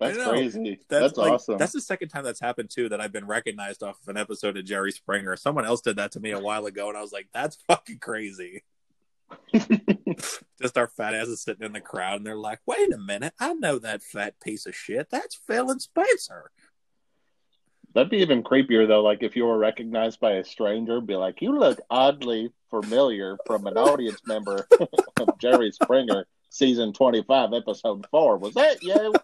That's 0.00 0.28
crazy. 0.28 0.80
That's, 0.88 1.02
That's, 1.02 1.16
like, 1.18 1.32
awesome. 1.32 1.58
That's 1.58 1.72
the 1.72 1.80
second 1.80 2.08
time 2.08 2.24
that's 2.24 2.40
happened 2.40 2.70
too. 2.70 2.88
That 2.88 3.00
I've 3.00 3.12
been 3.12 3.26
recognized 3.26 3.82
off 3.82 4.00
of 4.02 4.08
an 4.08 4.16
episode 4.16 4.56
of 4.56 4.64
Jerry 4.64 4.92
Springer. 4.92 5.36
Someone 5.36 5.66
else 5.66 5.82
did 5.82 5.96
that 5.96 6.12
to 6.12 6.20
me 6.20 6.30
a 6.30 6.40
while 6.40 6.64
ago, 6.66 6.88
and 6.88 6.96
I 6.96 7.02
was 7.02 7.12
like, 7.12 7.28
"That's 7.32 7.56
fucking 7.68 7.98
crazy." 7.98 8.64
Just 10.60 10.78
our 10.78 10.88
fat 10.88 11.14
asses 11.14 11.42
sitting 11.42 11.64
in 11.64 11.72
the 11.72 11.80
crowd, 11.80 12.16
and 12.16 12.26
they're 12.26 12.36
like, 12.36 12.60
"Wait 12.66 12.92
a 12.92 12.98
minute, 12.98 13.34
I 13.38 13.52
know 13.52 13.78
that 13.78 14.02
fat 14.02 14.40
piece 14.40 14.64
of 14.64 14.74
shit. 14.74 15.10
That's 15.10 15.34
Phil 15.34 15.70
and 15.70 15.82
Spencer." 15.82 16.50
That'd 17.92 18.10
be 18.10 18.18
even 18.18 18.42
creepier 18.42 18.86
though. 18.86 19.02
Like 19.02 19.22
if 19.22 19.34
you 19.34 19.46
were 19.46 19.58
recognized 19.58 20.20
by 20.20 20.32
a 20.32 20.44
stranger, 20.44 21.00
be 21.00 21.16
like, 21.16 21.42
"You 21.42 21.58
look 21.58 21.80
oddly 21.90 22.52
familiar 22.70 23.36
from 23.46 23.66
an 23.66 23.76
audience 23.76 24.20
member 24.26 24.66
of 25.18 25.38
Jerry 25.38 25.72
Springer, 25.72 26.26
season 26.50 26.92
twenty-five, 26.92 27.52
episode 27.52 28.06
four. 28.10 28.38
Was 28.38 28.54
that 28.54 28.82
you?" 28.82 29.14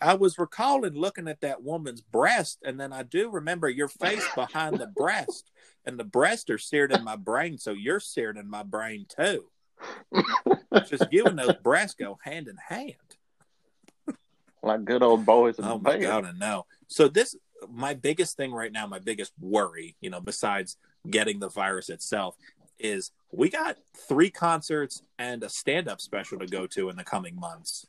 I 0.00 0.14
was 0.14 0.38
recalling 0.38 0.94
looking 0.94 1.28
at 1.28 1.40
that 1.40 1.62
woman's 1.62 2.00
breast, 2.00 2.60
and 2.64 2.78
then 2.78 2.92
I 2.92 3.02
do 3.02 3.30
remember 3.30 3.68
your 3.68 3.88
face 3.88 4.26
behind 4.34 4.78
the 4.78 4.86
breast, 4.86 5.50
and 5.84 5.98
the 5.98 6.04
breasts 6.04 6.48
are 6.50 6.58
seared 6.58 6.92
in 6.92 7.02
my 7.04 7.16
brain, 7.16 7.58
so 7.58 7.72
you're 7.72 8.00
seared 8.00 8.38
in 8.38 8.48
my 8.48 8.62
brain 8.62 9.06
too. 9.08 9.50
Just 10.86 11.12
you 11.12 11.24
and 11.24 11.38
those 11.38 11.56
breasts 11.56 11.96
go 11.96 12.18
hand 12.22 12.48
in 12.48 12.56
hand. 12.56 13.17
Like 14.62 14.84
good 14.84 15.02
old 15.02 15.24
boys 15.24 15.56
Oh 15.58 15.78
my 15.78 15.98
god, 15.98 16.26
I 16.26 16.32
know. 16.32 16.66
So 16.88 17.08
this, 17.08 17.36
my 17.70 17.94
biggest 17.94 18.36
thing 18.36 18.52
right 18.52 18.72
now, 18.72 18.86
my 18.86 18.98
biggest 18.98 19.32
worry, 19.40 19.96
you 20.00 20.10
know, 20.10 20.20
besides 20.20 20.76
getting 21.08 21.38
the 21.38 21.48
virus 21.48 21.88
itself, 21.88 22.36
is 22.78 23.10
we 23.32 23.50
got 23.50 23.76
three 24.08 24.30
concerts 24.30 25.02
and 25.18 25.42
a 25.42 25.48
stand-up 25.48 26.00
special 26.00 26.38
to 26.38 26.46
go 26.46 26.66
to 26.68 26.88
in 26.88 26.96
the 26.96 27.04
coming 27.04 27.38
months. 27.38 27.86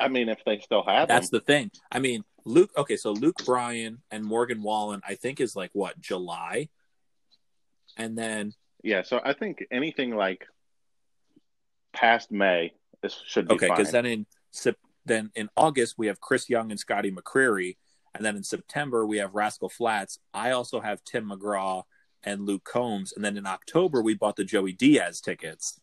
I 0.00 0.08
mean, 0.08 0.28
if 0.28 0.38
they 0.44 0.58
still 0.60 0.84
have 0.84 1.08
That's 1.08 1.30
them, 1.30 1.40
the 1.40 1.44
thing. 1.44 1.70
I 1.92 1.98
mean, 1.98 2.24
Luke. 2.44 2.70
Okay, 2.76 2.96
so 2.96 3.12
Luke 3.12 3.44
Bryan 3.44 3.98
and 4.10 4.24
Morgan 4.24 4.62
Wallen, 4.62 5.02
I 5.06 5.16
think, 5.16 5.40
is 5.40 5.54
like 5.54 5.70
what 5.74 6.00
July, 6.00 6.68
and 7.96 8.16
then 8.16 8.54
yeah. 8.82 9.02
So 9.02 9.20
I 9.22 9.34
think 9.34 9.66
anything 9.70 10.14
like 10.14 10.46
past 11.92 12.30
May, 12.30 12.72
this 13.06 13.22
should 13.26 13.46
be 13.48 13.54
okay, 13.54 13.68
because 13.68 13.92
then 13.92 14.06
in 14.06 14.26
then 15.04 15.30
in 15.34 15.48
August 15.56 15.94
we 15.96 16.08
have 16.08 16.20
Chris 16.20 16.50
Young 16.50 16.70
and 16.70 16.80
Scotty 16.80 17.10
McCreery, 17.12 17.76
and 18.14 18.24
then 18.24 18.36
in 18.36 18.42
September 18.42 19.06
we 19.06 19.18
have 19.18 19.34
Rascal 19.34 19.68
Flatts. 19.68 20.18
I 20.34 20.50
also 20.50 20.80
have 20.80 21.04
Tim 21.04 21.30
McGraw 21.30 21.84
and 22.24 22.46
Luke 22.46 22.64
Combs, 22.64 23.12
and 23.14 23.24
then 23.24 23.36
in 23.36 23.46
October 23.46 24.02
we 24.02 24.14
bought 24.14 24.36
the 24.36 24.44
Joey 24.44 24.72
Diaz 24.72 25.20
tickets. 25.20 25.80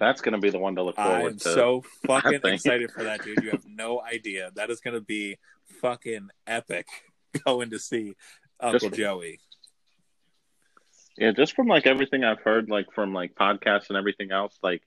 That's 0.00 0.20
going 0.20 0.32
to 0.32 0.40
be 0.40 0.50
the 0.50 0.58
one 0.58 0.74
to 0.74 0.82
look 0.82 0.96
forward 0.96 1.32
I'm 1.34 1.38
to. 1.38 1.52
so 1.52 1.84
fucking 2.06 2.40
excited 2.44 2.90
for 2.90 3.04
that, 3.04 3.22
dude. 3.22 3.44
You 3.44 3.50
have 3.50 3.64
no 3.64 4.02
idea. 4.02 4.50
That 4.56 4.70
is 4.70 4.80
going 4.80 4.94
to 4.94 5.00
be 5.00 5.38
fucking 5.80 6.30
epic 6.48 6.88
going 7.44 7.70
to 7.70 7.78
see 7.78 8.14
Uncle 8.58 8.88
Just- 8.88 8.98
Joey. 8.98 9.38
Yeah, 11.16 11.30
just 11.30 11.54
from 11.54 11.68
like 11.68 11.86
everything 11.86 12.24
I've 12.24 12.40
heard, 12.40 12.68
like 12.68 12.86
from 12.92 13.14
like 13.14 13.36
podcasts 13.36 13.88
and 13.88 13.96
everything 13.96 14.32
else, 14.32 14.58
like 14.64 14.82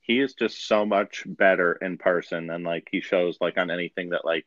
he 0.00 0.20
is 0.20 0.34
just 0.34 0.66
so 0.66 0.84
much 0.86 1.24
better 1.26 1.72
in 1.82 1.98
person 1.98 2.46
than 2.46 2.62
like 2.62 2.88
he 2.90 3.00
shows 3.00 3.36
like 3.40 3.58
on 3.58 3.70
anything 3.70 4.10
that 4.10 4.24
like 4.24 4.46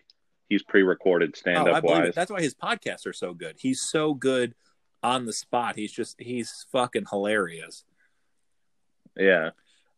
he's 0.50 0.64
pre-recorded 0.64 1.36
stand 1.36 1.68
Oh, 1.68 1.72
up 1.74 1.84
believe 1.84 2.04
wise. 2.06 2.16
That's 2.16 2.32
why 2.32 2.42
his 2.42 2.54
podcasts 2.56 3.06
are 3.06 3.14
so 3.14 3.34
good. 3.34 3.56
He's 3.60 3.82
so 3.82 4.14
good 4.14 4.56
on 5.02 5.26
the 5.26 5.34
spot. 5.34 5.76
He's 5.76 5.92
just 5.92 6.20
he's 6.20 6.66
fucking 6.72 7.06
hilarious. 7.10 7.84
Yeah, 9.16 9.52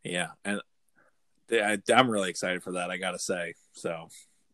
Yeah, 0.04 0.28
and 0.44 0.60
I, 1.50 1.78
I'm 1.94 2.10
really 2.10 2.28
excited 2.30 2.62
for 2.62 2.72
that. 2.72 2.90
I 2.90 2.96
gotta 2.98 3.18
say, 3.18 3.54
so 3.72 4.08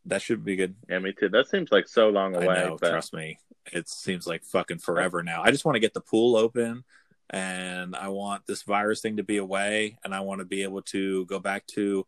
that 0.06 0.22
should 0.22 0.44
be 0.44 0.56
good. 0.56 0.74
yeah, 0.88 0.98
me 0.98 1.12
too. 1.12 1.28
That 1.28 1.48
seems 1.48 1.72
like 1.72 1.88
so 1.88 2.08
long 2.10 2.34
away. 2.36 2.48
I 2.48 2.64
know. 2.64 2.78
but 2.80 2.90
Trust 2.90 3.12
me, 3.12 3.38
it 3.72 3.88
seems 3.88 4.26
like 4.26 4.44
fucking 4.44 4.78
forever 4.78 5.22
now. 5.22 5.42
I 5.42 5.50
just 5.50 5.64
want 5.64 5.74
to 5.76 5.80
get 5.80 5.94
the 5.94 6.00
pool 6.00 6.36
open, 6.36 6.84
and 7.32 7.96
I 7.96 8.08
want 8.08 8.46
this 8.46 8.62
virus 8.62 9.00
thing 9.00 9.16
to 9.16 9.22
be 9.22 9.38
away, 9.38 9.98
and 10.04 10.14
I 10.14 10.20
want 10.20 10.40
to 10.40 10.44
be 10.44 10.62
able 10.62 10.82
to 10.82 11.24
go 11.26 11.38
back 11.38 11.66
to. 11.68 12.06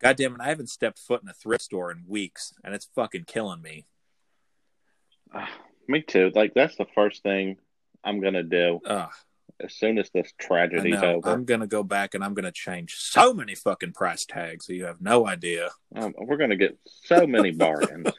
God 0.00 0.16
damn 0.16 0.34
it! 0.34 0.40
I 0.40 0.48
haven't 0.48 0.70
stepped 0.70 0.98
foot 0.98 1.22
in 1.22 1.28
a 1.28 1.34
thrift 1.34 1.64
store 1.64 1.92
in 1.92 2.04
weeks, 2.08 2.54
and 2.64 2.74
it's 2.74 2.88
fucking 2.94 3.24
killing 3.26 3.62
me. 3.62 3.86
me 5.88 6.02
too. 6.02 6.32
Like 6.34 6.54
that's 6.54 6.76
the 6.76 6.86
first 6.94 7.22
thing 7.22 7.56
I'm 8.02 8.20
gonna 8.20 8.42
do 8.42 8.80
Ugh. 8.86 9.12
as 9.60 9.74
soon 9.74 9.98
as 9.98 10.10
this 10.10 10.32
tragedy's 10.40 11.00
know. 11.00 11.16
over. 11.16 11.30
I'm 11.30 11.44
gonna 11.44 11.66
go 11.66 11.82
back 11.82 12.14
and 12.14 12.24
I'm 12.24 12.34
gonna 12.34 12.50
change 12.52 12.96
so 12.96 13.34
many 13.34 13.54
fucking 13.54 13.92
price 13.92 14.24
tags, 14.24 14.66
so 14.66 14.72
you 14.72 14.86
have 14.86 15.00
no 15.00 15.26
idea. 15.26 15.70
Um, 15.94 16.14
we're 16.18 16.38
gonna 16.38 16.56
get 16.56 16.78
so 17.04 17.26
many 17.26 17.50
bargains. 17.52 18.12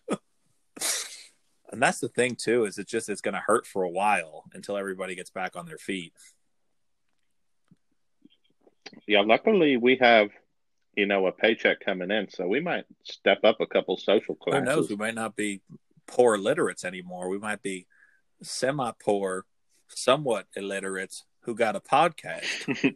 And 1.71 1.81
that's 1.81 1.99
the 1.99 2.07
thing 2.07 2.35
too, 2.35 2.65
is 2.65 2.77
it's 2.77 2.91
just 2.91 3.09
it's 3.09 3.21
gonna 3.21 3.43
hurt 3.45 3.65
for 3.65 3.81
a 3.81 3.89
while 3.89 4.43
until 4.53 4.77
everybody 4.77 5.15
gets 5.15 5.31
back 5.31 5.55
on 5.55 5.65
their 5.65 5.79
feet. 5.79 6.13
Yeah, 9.07 9.21
luckily 9.21 9.77
we 9.77 9.97
have, 9.97 10.29
you 10.95 11.05
know, 11.05 11.27
a 11.27 11.31
paycheck 11.31 11.79
coming 11.79 12.11
in, 12.11 12.29
so 12.29 12.47
we 12.47 12.59
might 12.59 12.85
step 13.03 13.39
up 13.43 13.61
a 13.61 13.67
couple 13.67 13.97
social 13.97 14.35
classes. 14.35 14.59
Who 14.59 14.75
knows? 14.75 14.89
We 14.89 14.95
might 14.95 15.15
not 15.15 15.35
be 15.35 15.61
poor 16.07 16.35
illiterates 16.35 16.85
anymore. 16.85 17.29
We 17.29 17.39
might 17.39 17.61
be 17.61 17.87
semi 18.41 18.91
poor, 19.03 19.45
somewhat 19.87 20.47
illiterates 20.55 21.25
who 21.41 21.55
got 21.55 21.75
a 21.75 21.79
podcast. 21.79 22.95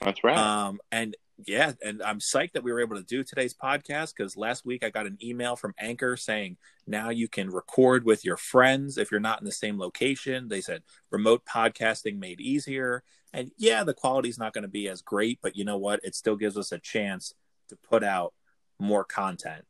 That's 0.00 0.22
right. 0.22 0.36
Um, 0.36 0.80
and 0.92 1.16
yeah, 1.46 1.72
and 1.84 2.02
I'm 2.02 2.20
psyched 2.20 2.52
that 2.52 2.62
we 2.62 2.72
were 2.72 2.80
able 2.80 2.96
to 2.96 3.02
do 3.02 3.24
today's 3.24 3.54
podcast 3.54 4.14
because 4.16 4.36
last 4.36 4.64
week 4.64 4.84
I 4.84 4.90
got 4.90 5.06
an 5.06 5.18
email 5.22 5.56
from 5.56 5.74
Anchor 5.78 6.16
saying 6.16 6.56
now 6.86 7.10
you 7.10 7.28
can 7.28 7.50
record 7.50 8.04
with 8.04 8.24
your 8.24 8.36
friends 8.36 8.98
if 8.98 9.10
you're 9.10 9.20
not 9.20 9.40
in 9.40 9.44
the 9.44 9.52
same 9.52 9.78
location. 9.78 10.48
They 10.48 10.60
said 10.60 10.82
remote 11.10 11.42
podcasting 11.44 12.18
made 12.18 12.40
easier. 12.40 13.02
And 13.34 13.50
yeah, 13.58 13.82
the 13.82 13.92
quality's 13.92 14.38
not 14.38 14.52
going 14.52 14.62
to 14.62 14.68
be 14.68 14.88
as 14.88 15.02
great, 15.02 15.40
but 15.42 15.56
you 15.56 15.64
know 15.64 15.76
what? 15.76 16.00
It 16.04 16.14
still 16.14 16.36
gives 16.36 16.56
us 16.56 16.70
a 16.70 16.78
chance 16.78 17.34
to 17.68 17.76
put 17.76 18.04
out 18.04 18.32
more 18.78 19.04
content. 19.04 19.64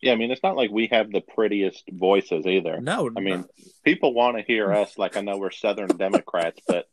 yeah, 0.00 0.12
I 0.12 0.16
mean, 0.16 0.30
it's 0.30 0.42
not 0.42 0.56
like 0.56 0.70
we 0.70 0.86
have 0.90 1.12
the 1.12 1.20
prettiest 1.20 1.84
voices 1.92 2.46
either. 2.46 2.80
No, 2.80 3.10
I 3.14 3.20
mean, 3.20 3.44
people 3.84 4.14
want 4.14 4.38
to 4.38 4.42
hear 4.42 4.72
us. 4.72 4.96
Like 4.96 5.18
I 5.18 5.20
know 5.20 5.36
we're 5.36 5.50
Southern 5.50 5.94
Democrats, 5.98 6.62
but 6.66 6.86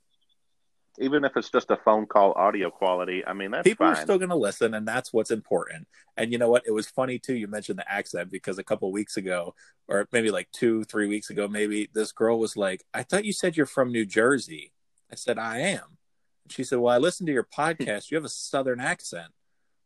even 1.00 1.24
if 1.24 1.38
it's 1.38 1.50
just 1.50 1.70
a 1.70 1.78
phone 1.78 2.08
call 2.08 2.34
audio 2.34 2.72
quality, 2.72 3.24
I 3.26 3.34
mean, 3.34 3.52
that's 3.52 3.64
people 3.64 3.86
fine. 3.86 3.96
are 3.96 4.02
still 4.02 4.18
going 4.18 4.30
to 4.30 4.36
listen 4.36 4.74
and 4.74 4.88
that's 4.88 5.14
what's 5.14 5.32
important. 5.32 5.88
And 6.16 6.32
you 6.32 6.40
know 6.40 6.50
what? 6.50 6.64
It 6.66 6.72
was 6.72 6.88
funny 6.88 7.20
too 7.20 7.36
you 7.36 7.48
mentioned 7.48 7.78
the 7.78 7.92
accent 7.92 8.32
because 8.32 8.58
a 8.58 8.64
couple 8.64 8.92
weeks 8.92 9.18
ago 9.18 9.54
or 9.88 10.08
maybe 10.12 10.32
like 10.32 10.50
two 10.52 10.84
three 10.86 11.08
weeks 11.08 11.30
ago 11.30 11.48
maybe 11.48 11.90
this 11.94 12.12
girl 12.12 12.40
was 12.40 12.58
like 12.58 12.84
i 12.94 13.04
thought 13.04 13.26
you 13.26 13.34
said 13.34 13.56
you're 13.56 13.66
from 13.66 13.92
new 13.92 14.06
jersey. 14.06 14.74
I 15.12 15.16
said 15.16 15.38
i 15.38 15.60
am. 15.60 15.98
And 16.44 16.52
she 16.52 16.64
said 16.64 16.80
well 16.80 16.94
i 16.94 16.98
listened 16.98 17.28
to 17.28 17.34
your 17.34 17.48
podcast. 17.58 18.10
You 18.10 18.18
have 18.18 18.26
a 18.26 18.30
southern 18.30 18.80
accent. 18.80 19.32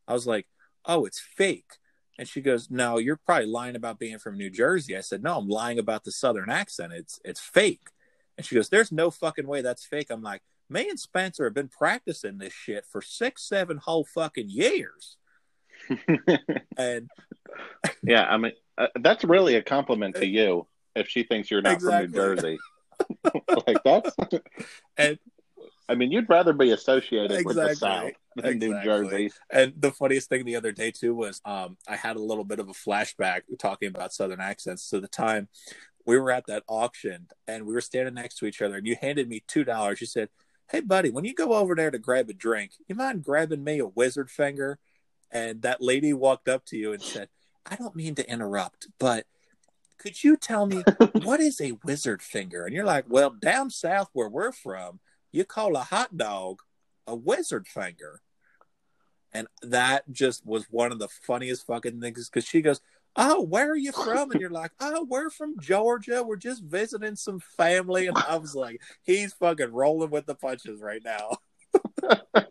I 0.07 0.13
was 0.13 0.27
like 0.27 0.47
oh 0.85 1.05
it's 1.05 1.19
fake. 1.19 1.73
And 2.17 2.27
she 2.27 2.41
goes 2.41 2.69
no 2.71 2.97
you're 2.97 3.19
probably 3.25 3.47
lying 3.47 3.75
about 3.75 3.99
being 3.99 4.19
from 4.19 4.37
new 4.37 4.49
jersey. 4.49 4.95
I 4.95 5.01
said 5.01 5.23
no 5.23 5.37
i'm 5.37 5.49
lying 5.49 5.79
about 5.79 6.05
the 6.05 6.11
southern 6.11 6.49
accent. 6.49 6.93
It's 6.93 7.19
it's 7.25 7.41
fake. 7.41 7.89
And 8.37 8.45
she 8.45 8.55
goes 8.55 8.69
there's 8.69 8.91
no 8.91 9.11
fucking 9.11 9.47
way 9.47 9.61
that's 9.61 9.85
fake. 9.85 10.07
I'm 10.09 10.23
like 10.23 10.41
me 10.71 10.89
and 10.89 10.99
Spencer 10.99 11.43
have 11.43 11.53
been 11.53 11.67
practicing 11.67 12.37
this 12.37 12.53
shit 12.53 12.85
for 12.89 13.01
six, 13.01 13.43
seven 13.47 13.77
whole 13.77 14.05
fucking 14.05 14.49
years. 14.49 15.17
And 16.77 17.09
yeah, 18.01 18.23
I 18.23 18.37
mean, 18.37 18.53
uh, 18.77 18.87
that's 19.01 19.23
really 19.23 19.55
a 19.55 19.61
compliment 19.61 20.15
to 20.15 20.25
you 20.25 20.67
if 20.95 21.07
she 21.09 21.23
thinks 21.23 21.51
you're 21.51 21.61
not 21.61 21.73
Exactly. 21.73 22.07
from 22.07 22.11
New 22.11 22.35
Jersey. 22.35 22.57
like 23.67 23.77
that's. 23.83 24.15
and 24.97 25.19
I 25.89 25.95
mean, 25.95 26.11
you'd 26.11 26.29
rather 26.29 26.53
be 26.53 26.71
associated 26.71 27.45
with 27.45 27.57
the 27.57 27.75
South 27.75 28.11
than 28.37 28.59
New 28.59 28.81
Jersey. 28.83 29.31
and 29.51 29.73
the 29.77 29.91
funniest 29.91 30.29
thing 30.29 30.45
the 30.45 30.55
other 30.55 30.71
day 30.71 30.91
too 30.91 31.13
was 31.13 31.41
um 31.43 31.77
I 31.87 31.97
had 31.97 32.15
a 32.15 32.21
little 32.21 32.45
bit 32.45 32.59
of 32.59 32.69
a 32.69 32.73
flashback 32.73 33.41
talking 33.59 33.89
about 33.89 34.13
southern 34.13 34.39
accents 34.39 34.89
to 34.89 35.01
the 35.01 35.09
time 35.09 35.49
we 36.05 36.17
were 36.17 36.31
at 36.31 36.47
that 36.47 36.63
auction 36.67 37.27
and 37.47 37.65
we 37.65 37.73
were 37.73 37.81
standing 37.81 38.13
next 38.13 38.35
to 38.37 38.45
each 38.45 38.61
other 38.61 38.75
and 38.75 38.87
you 38.87 38.95
handed 38.99 39.27
me 39.27 39.43
two 39.47 39.63
dollars. 39.63 40.01
You 40.01 40.07
said, 40.07 40.29
Hey 40.71 40.79
buddy, 40.79 41.09
when 41.09 41.25
you 41.25 41.33
go 41.33 41.51
over 41.51 41.75
there 41.75 41.91
to 41.91 41.99
grab 41.99 42.29
a 42.29 42.33
drink, 42.33 42.71
you 42.87 42.95
mind 42.95 43.25
grabbing 43.25 43.61
me 43.61 43.79
a 43.79 43.87
wizard 43.87 44.31
finger? 44.31 44.79
And 45.29 45.63
that 45.63 45.81
lady 45.81 46.13
walked 46.13 46.47
up 46.47 46.65
to 46.67 46.77
you 46.77 46.93
and 46.93 47.01
said, 47.01 47.27
I 47.65 47.75
don't 47.75 47.93
mean 47.93 48.15
to 48.15 48.29
interrupt, 48.29 48.87
but 48.97 49.25
could 49.97 50.23
you 50.23 50.37
tell 50.37 50.65
me 50.65 50.81
what 51.23 51.41
is 51.41 51.59
a 51.59 51.73
wizard 51.83 52.21
finger? 52.21 52.65
And 52.65 52.73
you're 52.73 52.85
like, 52.85 53.03
Well, 53.09 53.31
down 53.31 53.69
south 53.69 54.11
where 54.13 54.29
we're 54.29 54.53
from, 54.53 55.01
you 55.33 55.43
call 55.43 55.75
a 55.75 55.83
hot 55.83 56.15
dog 56.15 56.61
a 57.05 57.15
wizard 57.15 57.67
finger. 57.67 58.21
And 59.33 59.47
that 59.61 60.09
just 60.09 60.45
was 60.45 60.67
one 60.71 60.93
of 60.93 60.99
the 60.99 61.09
funniest 61.09 61.67
fucking 61.67 61.99
things 61.99 62.29
because 62.29 62.47
she 62.47 62.61
goes, 62.61 62.79
Oh, 63.15 63.41
where 63.41 63.71
are 63.71 63.77
you 63.77 63.91
from? 63.91 64.31
And 64.31 64.39
you're 64.41 64.49
like, 64.49 64.71
Oh, 64.79 65.05
we're 65.09 65.29
from 65.29 65.59
Georgia. 65.59 66.23
We're 66.23 66.35
just 66.37 66.63
visiting 66.63 67.15
some 67.15 67.39
family. 67.39 68.07
And 68.07 68.17
I 68.17 68.37
was 68.37 68.55
like, 68.55 68.81
He's 69.03 69.33
fucking 69.33 69.71
rolling 69.71 70.09
with 70.11 70.25
the 70.25 70.35
punches 70.35 70.81
right 70.81 71.01
now. 71.03 71.37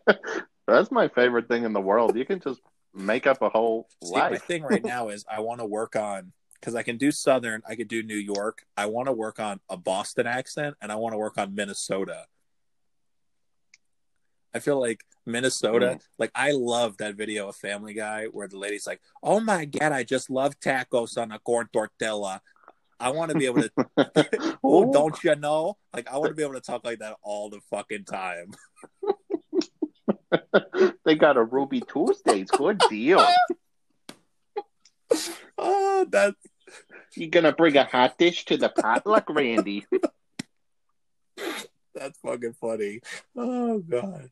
That's 0.67 0.91
my 0.91 1.07
favorite 1.09 1.47
thing 1.47 1.63
in 1.63 1.73
the 1.73 1.81
world. 1.81 2.15
You 2.15 2.25
can 2.25 2.39
just 2.39 2.61
make 2.93 3.27
up 3.27 3.41
a 3.41 3.49
whole 3.49 3.87
See, 4.03 4.13
my 4.15 4.29
life. 4.29 4.43
thing 4.43 4.63
right 4.63 4.83
now 4.85 5.09
is 5.09 5.25
I 5.29 5.39
want 5.41 5.59
to 5.59 5.65
work 5.65 5.95
on 5.95 6.31
because 6.59 6.75
I 6.75 6.83
can 6.83 6.97
do 6.97 7.11
Southern, 7.11 7.63
I 7.67 7.75
could 7.75 7.87
do 7.87 8.03
New 8.03 8.15
York. 8.15 8.65
I 8.77 8.85
want 8.85 9.07
to 9.07 9.13
work 9.13 9.39
on 9.39 9.59
a 9.67 9.77
Boston 9.77 10.27
accent, 10.27 10.75
and 10.79 10.91
I 10.91 10.95
want 10.95 11.13
to 11.13 11.17
work 11.17 11.39
on 11.39 11.55
Minnesota. 11.55 12.25
I 14.53 14.59
feel 14.59 14.79
like 14.79 15.03
Minnesota, 15.25 15.95
Mm. 15.95 16.01
like 16.17 16.31
I 16.35 16.51
love 16.51 16.97
that 16.97 17.15
video 17.15 17.47
of 17.47 17.55
Family 17.55 17.93
Guy 17.93 18.25
where 18.25 18.47
the 18.47 18.57
lady's 18.57 18.87
like, 18.87 19.01
"Oh 19.23 19.39
my 19.39 19.65
god, 19.65 19.91
I 19.91 20.03
just 20.03 20.29
love 20.29 20.59
tacos 20.59 21.17
on 21.17 21.31
a 21.31 21.39
corn 21.39 21.69
tortilla." 21.71 22.41
I 22.99 23.09
want 23.09 23.31
to 23.31 23.37
be 23.37 23.45
able 23.47 23.63
to. 23.63 23.71
oh, 24.63 24.91
don't 24.91 25.23
you 25.23 25.35
know? 25.35 25.77
Like 25.93 26.07
I 26.11 26.17
want 26.17 26.29
to 26.29 26.35
be 26.35 26.43
able 26.43 26.53
to 26.53 26.61
talk 26.61 26.83
like 26.83 26.99
that 26.99 27.17
all 27.23 27.49
the 27.49 27.59
fucking 27.69 28.05
time. 28.05 28.51
they 31.05 31.15
got 31.15 31.37
a 31.37 31.43
Ruby 31.43 31.81
Tuesdays. 31.81 32.51
Good 32.51 32.79
deal. 32.89 33.25
Oh, 35.57 36.05
that 36.11 36.35
You 37.15 37.27
gonna 37.27 37.51
bring 37.53 37.75
a 37.77 37.83
hot 37.85 38.17
dish 38.17 38.45
to 38.45 38.57
the 38.57 38.69
potluck, 38.69 39.29
Randy? 39.29 39.85
That's 41.93 42.19
fucking 42.19 42.53
funny. 42.53 43.01
Oh 43.35 43.79
god. 43.79 44.29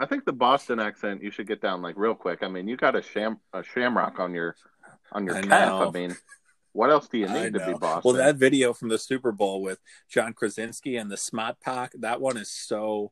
I 0.00 0.06
think 0.06 0.24
the 0.24 0.32
Boston 0.32 0.78
accent 0.78 1.22
you 1.22 1.30
should 1.30 1.48
get 1.48 1.60
down 1.60 1.82
like 1.82 1.96
real 1.96 2.14
quick. 2.14 2.42
I 2.42 2.48
mean, 2.48 2.68
you 2.68 2.76
got 2.76 2.94
a 2.94 3.02
sham 3.02 3.40
a 3.52 3.62
shamrock 3.62 4.20
on 4.20 4.32
your 4.32 4.54
on 5.12 5.26
your 5.26 5.36
I 5.36 5.42
calf. 5.42 5.68
know. 5.68 5.88
I 5.88 5.90
mean, 5.90 6.16
what 6.72 6.90
else 6.90 7.08
do 7.08 7.18
you 7.18 7.28
need 7.28 7.54
to 7.54 7.66
be. 7.66 7.72
Boston? 7.72 8.02
Well, 8.04 8.14
that 8.14 8.36
video 8.36 8.72
from 8.72 8.88
the 8.88 8.98
Super 8.98 9.32
Bowl 9.32 9.60
with 9.60 9.78
John 10.08 10.34
Krasinski 10.34 10.96
and 10.96 11.10
the 11.10 11.16
Smart 11.16 11.60
Pack, 11.60 11.92
that 11.98 12.20
one 12.20 12.36
is 12.36 12.50
so 12.50 13.10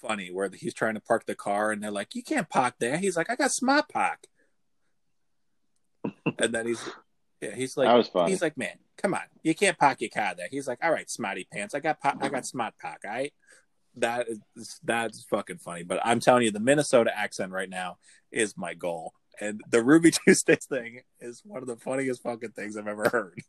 funny. 0.00 0.32
Where 0.32 0.50
he's 0.52 0.74
trying 0.74 0.94
to 0.94 1.00
park 1.00 1.26
the 1.26 1.36
car 1.36 1.70
and 1.70 1.82
they're 1.82 1.92
like, 1.92 2.16
"You 2.16 2.24
can't 2.24 2.48
park 2.48 2.74
there." 2.80 2.96
He's 2.98 3.16
like, 3.16 3.30
"I 3.30 3.36
got 3.36 3.52
Smart 3.52 3.88
Pack," 3.88 4.26
and 6.38 6.52
then 6.52 6.66
he's 6.66 6.88
yeah, 7.42 7.54
he's 7.54 7.76
like, 7.76 7.88
that 7.88 7.94
was 7.94 8.08
funny. 8.08 8.30
he's 8.30 8.40
like, 8.40 8.56
"Man, 8.56 8.76
come 8.96 9.12
on, 9.14 9.22
you 9.42 9.54
can't 9.54 9.76
park 9.78 10.00
your 10.00 10.10
car 10.10 10.34
there." 10.36 10.48
He's 10.50 10.68
like, 10.68 10.78
"All 10.82 10.92
right, 10.92 11.10
Smarty 11.10 11.46
Pants, 11.52 11.74
I 11.74 11.80
got 11.80 12.00
pa- 12.00 12.16
I 12.20 12.28
got 12.28 12.46
Smart 12.46 12.74
Pack, 12.80 13.00
all 13.04 13.10
right." 13.10 13.34
That 13.96 14.28
is 14.56 14.80
that's 14.82 15.24
fucking 15.24 15.58
funny. 15.58 15.82
But 15.82 16.00
I'm 16.04 16.20
telling 16.20 16.44
you, 16.44 16.50
the 16.50 16.60
Minnesota 16.60 17.10
accent 17.16 17.52
right 17.52 17.68
now 17.68 17.98
is 18.30 18.56
my 18.56 18.72
goal. 18.74 19.12
And 19.40 19.60
the 19.68 19.82
Ruby 19.82 20.10
Tuesdays 20.26 20.64
thing 20.66 21.00
is 21.20 21.42
one 21.44 21.60
of 21.62 21.68
the 21.68 21.76
funniest 21.76 22.22
fucking 22.22 22.52
things 22.52 22.76
I've 22.76 22.86
ever 22.88 23.08
heard. 23.10 23.40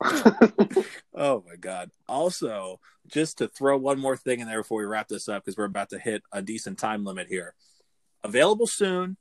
Oh 1.16 1.44
my 1.46 1.54
god. 1.56 1.90
Also, 2.08 2.80
just 3.06 3.38
to 3.38 3.46
throw 3.48 3.76
one 3.76 4.00
more 4.00 4.16
thing 4.16 4.40
in 4.40 4.48
there 4.48 4.60
before 4.62 4.78
we 4.78 4.84
wrap 4.84 5.06
this 5.08 5.28
up, 5.28 5.44
because 5.44 5.56
we're 5.56 5.64
about 5.64 5.90
to 5.90 5.98
hit 5.98 6.22
a 6.32 6.42
decent 6.42 6.78
time 6.78 7.04
limit 7.04 7.28
here. 7.28 7.54
Available 8.24 8.66
soon. 8.66 9.16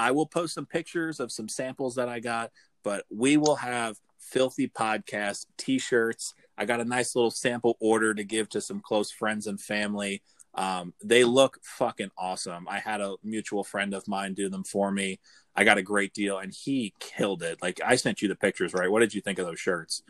I 0.00 0.12
will 0.12 0.26
post 0.26 0.54
some 0.54 0.64
pictures 0.64 1.20
of 1.20 1.30
some 1.30 1.46
samples 1.46 1.96
that 1.96 2.08
I 2.08 2.20
got, 2.20 2.52
but 2.82 3.04
we 3.10 3.36
will 3.36 3.56
have 3.56 3.98
Philthy 4.18 4.68
Podcast 4.68 5.44
t-shirts. 5.58 6.32
I 6.56 6.64
got 6.64 6.80
a 6.80 6.86
nice 6.86 7.14
little 7.14 7.30
sample 7.30 7.76
order 7.80 8.14
to 8.14 8.24
give 8.24 8.48
to 8.50 8.62
some 8.62 8.80
close 8.80 9.10
friends 9.10 9.46
and 9.46 9.60
family. 9.60 10.22
Um, 10.54 10.94
they 11.04 11.22
look 11.24 11.58
fucking 11.62 12.10
awesome. 12.16 12.66
I 12.66 12.78
had 12.78 13.02
a 13.02 13.16
mutual 13.22 13.62
friend 13.62 13.92
of 13.92 14.08
mine 14.08 14.32
do 14.32 14.48
them 14.48 14.64
for 14.64 14.90
me. 14.90 15.20
I 15.54 15.64
got 15.64 15.76
a 15.76 15.82
great 15.82 16.14
deal 16.14 16.38
and 16.38 16.50
he 16.50 16.94
killed 16.98 17.42
it. 17.42 17.60
Like 17.60 17.78
I 17.84 17.96
sent 17.96 18.22
you 18.22 18.28
the 18.28 18.36
pictures, 18.36 18.72
right? 18.72 18.90
What 18.90 19.00
did 19.00 19.12
you 19.12 19.20
think 19.20 19.38
of 19.38 19.46
those 19.46 19.60
shirts? 19.60 20.02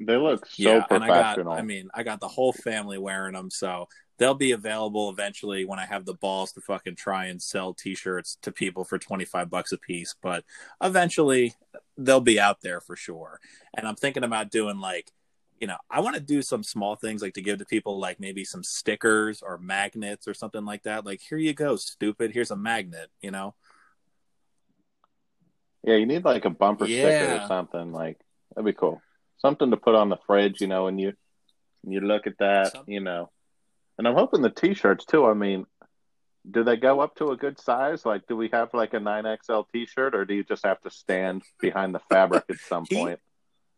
They 0.00 0.16
look 0.16 0.46
so 0.46 0.52
yeah, 0.56 0.84
and 0.90 1.04
I 1.04 1.08
got. 1.08 1.46
I 1.46 1.62
mean, 1.62 1.90
I 1.92 2.02
got 2.02 2.20
the 2.20 2.28
whole 2.28 2.52
family 2.52 2.98
wearing 2.98 3.34
them, 3.34 3.50
so 3.50 3.86
they'll 4.18 4.34
be 4.34 4.52
available 4.52 5.10
eventually 5.10 5.64
when 5.64 5.78
I 5.78 5.86
have 5.86 6.04
the 6.04 6.14
balls 6.14 6.52
to 6.52 6.60
fucking 6.60 6.96
try 6.96 7.26
and 7.26 7.40
sell 7.40 7.74
T-shirts 7.74 8.38
to 8.42 8.52
people 8.52 8.84
for 8.84 8.98
twenty 8.98 9.24
five 9.26 9.50
bucks 9.50 9.72
a 9.72 9.78
piece. 9.78 10.14
But 10.22 10.44
eventually, 10.82 11.54
they'll 11.98 12.20
be 12.20 12.40
out 12.40 12.62
there 12.62 12.80
for 12.80 12.96
sure. 12.96 13.40
And 13.76 13.86
I'm 13.86 13.96
thinking 13.96 14.24
about 14.24 14.50
doing 14.50 14.80
like, 14.80 15.12
you 15.60 15.66
know, 15.66 15.76
I 15.90 16.00
want 16.00 16.16
to 16.16 16.22
do 16.22 16.40
some 16.40 16.62
small 16.62 16.96
things 16.96 17.20
like 17.20 17.34
to 17.34 17.42
give 17.42 17.58
to 17.58 17.66
people, 17.66 17.98
like 17.98 18.18
maybe 18.18 18.44
some 18.44 18.64
stickers 18.64 19.42
or 19.42 19.58
magnets 19.58 20.26
or 20.26 20.32
something 20.32 20.64
like 20.64 20.84
that. 20.84 21.04
Like, 21.04 21.20
here 21.20 21.38
you 21.38 21.52
go, 21.52 21.76
stupid. 21.76 22.32
Here's 22.32 22.50
a 22.50 22.56
magnet. 22.56 23.10
You 23.20 23.32
know. 23.32 23.54
yeah, 25.82 25.96
you 25.96 26.06
need 26.06 26.24
like 26.24 26.44
a 26.44 26.50
bumper 26.50 26.86
sticker 26.86 27.42
or 27.42 27.46
something. 27.48 27.92
Like 27.92 28.18
that'd 28.54 28.64
be 28.64 28.72
cool. 28.72 29.02
Something 29.42 29.70
to 29.70 29.76
put 29.76 29.94
on 29.94 30.08
the 30.08 30.18
fridge, 30.26 30.60
you 30.60 30.66
know, 30.66 30.86
and 30.86 31.00
you 31.00 31.14
you 31.82 32.00
look 32.00 32.26
at 32.26 32.38
that, 32.38 32.72
Some- 32.72 32.84
you 32.86 33.00
know. 33.00 33.30
And 33.98 34.06
I'm 34.08 34.14
hoping 34.14 34.40
the 34.42 34.50
t-shirts 34.50 35.04
too. 35.04 35.26
I 35.26 35.34
mean, 35.34 35.66
do 36.50 36.64
they 36.64 36.76
go 36.76 37.00
up 37.00 37.16
to 37.16 37.30
a 37.32 37.36
good 37.36 37.58
size? 37.60 38.06
Like, 38.06 38.26
do 38.26 38.36
we 38.36 38.48
have 38.52 38.72
like 38.72 38.94
a 38.94 38.98
9XL 38.98 39.66
t-shirt, 39.72 40.14
or 40.14 40.24
do 40.24 40.34
you 40.34 40.42
just 40.44 40.64
have 40.64 40.80
to 40.82 40.90
stand 40.90 41.42
behind 41.60 41.94
the 41.94 41.98
fabric 42.10 42.44
at 42.48 42.58
some 42.60 42.84
He- 42.88 42.96
point, 42.96 43.20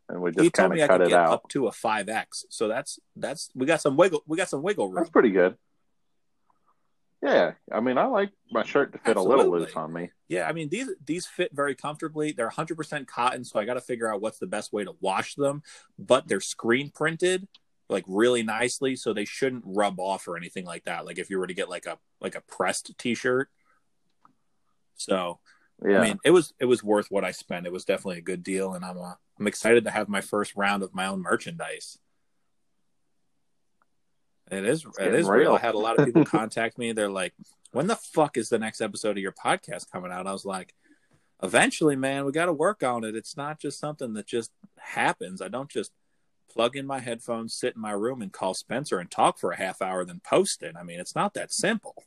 and 0.09 0.21
we 0.23 0.31
just 0.33 0.53
kind 0.53 0.73
of 0.79 0.89
cut 0.89 1.01
it 1.01 1.09
get 1.09 1.19
out? 1.19 1.33
up 1.33 1.49
to 1.51 1.67
a 1.67 1.73
five 1.73 2.09
X. 2.09 2.45
So 2.51 2.69
that's 2.69 2.99
that's 3.17 3.51
we 3.55 3.67
got 3.67 3.81
some 3.81 3.97
wiggle 3.97 4.23
we 4.27 4.37
got 4.37 4.49
some 4.49 4.63
wiggle 4.63 4.87
room. 4.89 4.97
That's 4.97 5.11
pretty 5.11 5.31
good. 5.31 5.57
Yeah, 7.23 7.53
I 7.71 7.79
mean, 7.79 7.99
I 7.99 8.07
like 8.07 8.31
my 8.51 8.65
shirt 8.65 8.93
to 8.93 8.99
fit 8.99 9.17
a 9.17 9.23
little 9.23 9.49
loose 9.49 9.77
on 9.77 9.93
me. 9.93 10.11
Yeah, 10.29 10.49
I 10.49 10.53
mean 10.53 10.69
these 10.69 10.89
these 11.05 11.25
fit 11.25 11.51
very 11.53 11.77
comfortably. 11.77 12.33
They're 12.33 12.51
100% 12.51 13.07
cotton, 13.07 13.45
so 13.45 13.61
I 13.61 13.65
got 13.65 13.75
to 13.75 13.81
figure 13.81 14.13
out 14.13 14.21
what's 14.21 14.39
the 14.39 14.49
best 14.49 14.73
way 14.73 14.83
to 14.83 14.97
wash 15.01 15.37
them. 15.37 15.63
But 15.97 16.27
they're 16.27 16.41
screen 16.41 16.91
printed 16.91 17.47
like 17.89 18.05
really 18.09 18.43
nicely, 18.43 18.97
so 18.97 19.13
they 19.13 19.25
shouldn't 19.25 19.63
rub 19.65 20.01
off 20.01 20.27
or 20.27 20.37
anything 20.37 20.65
like 20.65 20.85
that. 20.85 21.07
Like 21.07 21.19
if 21.19 21.31
you 21.31 21.39
were 21.39 21.47
to 21.47 21.55
get 21.55 21.69
like 21.69 21.87
a 21.87 21.99
like 22.21 22.35
a 22.35 22.41
pressed 22.41 22.99
T-shirt. 22.99 23.49
So 24.97 25.39
Yeah, 25.87 26.01
I 26.01 26.03
mean, 26.03 26.19
it 26.25 26.31
was 26.33 26.53
it 26.59 26.65
was 26.65 26.83
worth 26.83 27.07
what 27.09 27.25
I 27.25 27.31
spent. 27.31 27.67
It 27.67 27.73
was 27.73 27.85
definitely 27.85 28.19
a 28.19 28.23
good 28.23 28.43
deal, 28.43 28.75
and 28.75 28.85
I'm 28.85 28.99
uh, 28.99 29.15
I'm 29.39 29.47
excited 29.47 29.85
to 29.85 29.91
have 29.91 30.09
my 30.09 30.21
first 30.21 30.57
round 30.57 30.83
of 30.83 30.95
my 30.95 31.07
own 31.07 31.23
merchandise. 31.23 31.99
It 34.53 34.67
is 34.67 34.85
it 34.85 34.93
getting 34.99 35.27
real. 35.27 35.31
real. 35.31 35.55
I 35.55 35.59
had 35.59 35.75
a 35.75 35.79
lot 35.79 35.99
of 35.99 36.05
people 36.07 36.25
contact 36.25 36.79
me. 36.79 36.93
They're 36.93 37.11
like, 37.11 37.33
"When 37.73 37.87
the 37.87 37.97
fuck 37.97 38.37
is 38.37 38.49
the 38.49 38.59
next 38.59 38.81
episode 38.81 39.17
of 39.17 39.23
your 39.23 39.33
podcast 39.33 39.91
coming 39.91 40.13
out?" 40.13 40.27
I 40.27 40.33
was 40.33 40.45
like, 40.45 40.75
"Eventually, 41.43 41.97
man. 41.97 42.25
We 42.25 42.33
got 42.33 42.47
to 42.47 42.53
work 42.53 42.83
on 42.83 43.05
it. 43.05 43.17
It's 43.17 43.37
not 43.37 43.59
just 43.59 43.81
something 43.81 44.13
that 44.15 44.27
just 44.27 44.51
happens. 44.79 45.41
I 45.41 45.49
don't 45.49 45.71
just 45.71 45.91
plug 46.53 46.77
in 46.77 46.87
my 46.87 47.01
headphones, 47.01 47.55
sit 47.55 47.75
in 47.77 47.81
my 47.81 47.93
room, 47.93 48.21
and 48.21 48.31
call 48.31 48.53
Spencer 48.53 48.99
and 48.99 49.11
talk 49.11 49.39
for 49.39 49.53
a 49.53 49.57
half 49.57 49.81
hour, 49.81 50.05
then 50.05 50.21
post 50.23 50.63
it. 50.63 50.75
I 50.79 50.83
mean, 50.83 51.01
it's 51.01 51.15
not 51.15 51.35
that 51.35 51.53
simple." 51.53 52.05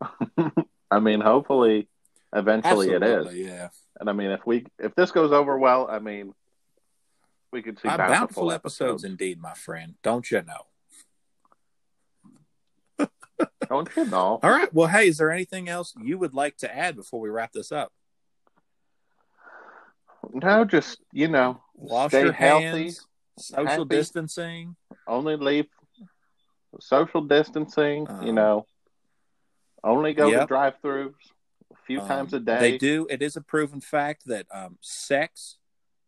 I 0.90 1.00
mean, 1.00 1.20
hopefully, 1.20 1.88
eventually 2.32 2.90
it 2.90 3.02
is. 3.02 3.34
Yeah. 3.34 3.68
And 4.00 4.08
I 4.08 4.12
mean, 4.12 4.30
if 4.30 4.46
we 4.46 4.64
if 4.78 4.94
this 4.94 5.10
goes 5.10 5.32
over 5.32 5.58
well, 5.58 5.86
I 5.90 5.98
mean, 5.98 6.32
we 7.52 7.62
could 7.62 7.78
see 7.78 7.88
bountiful, 7.88 8.14
bountiful 8.14 8.52
episodes, 8.52 9.04
indeed, 9.04 9.40
my 9.40 9.54
friend. 9.54 9.94
Don't 10.02 10.30
you 10.30 10.42
know? 10.42 10.66
Don't 13.68 13.88
you 13.96 14.04
know? 14.06 14.38
All 14.42 14.50
right. 14.50 14.72
Well, 14.72 14.88
hey, 14.88 15.08
is 15.08 15.18
there 15.18 15.30
anything 15.30 15.68
else 15.68 15.94
you 16.02 16.18
would 16.18 16.34
like 16.34 16.56
to 16.58 16.74
add 16.76 16.96
before 16.96 17.20
we 17.20 17.28
wrap 17.28 17.52
this 17.52 17.70
up? 17.72 17.92
No, 20.32 20.64
just 20.64 21.00
you 21.12 21.28
know, 21.28 21.60
Wash 21.74 22.10
stay 22.10 22.22
your 22.22 22.32
healthy. 22.32 22.64
hands, 22.64 23.06
social 23.38 23.66
happy. 23.66 23.84
distancing. 23.84 24.76
Only 25.06 25.36
leave 25.36 25.66
social 26.80 27.20
distancing. 27.20 28.08
Uh, 28.08 28.22
you 28.24 28.32
know, 28.32 28.66
only 29.84 30.14
go 30.14 30.30
to 30.30 30.46
drive-throughs 30.46 31.14
a 31.72 31.76
few 31.86 32.00
Um, 32.00 32.08
times 32.08 32.34
a 32.34 32.40
day. 32.40 32.58
They 32.58 32.78
do. 32.78 33.06
It 33.08 33.22
is 33.22 33.36
a 33.36 33.40
proven 33.40 33.80
fact 33.80 34.26
that 34.26 34.46
um, 34.52 34.78
sex 34.80 35.58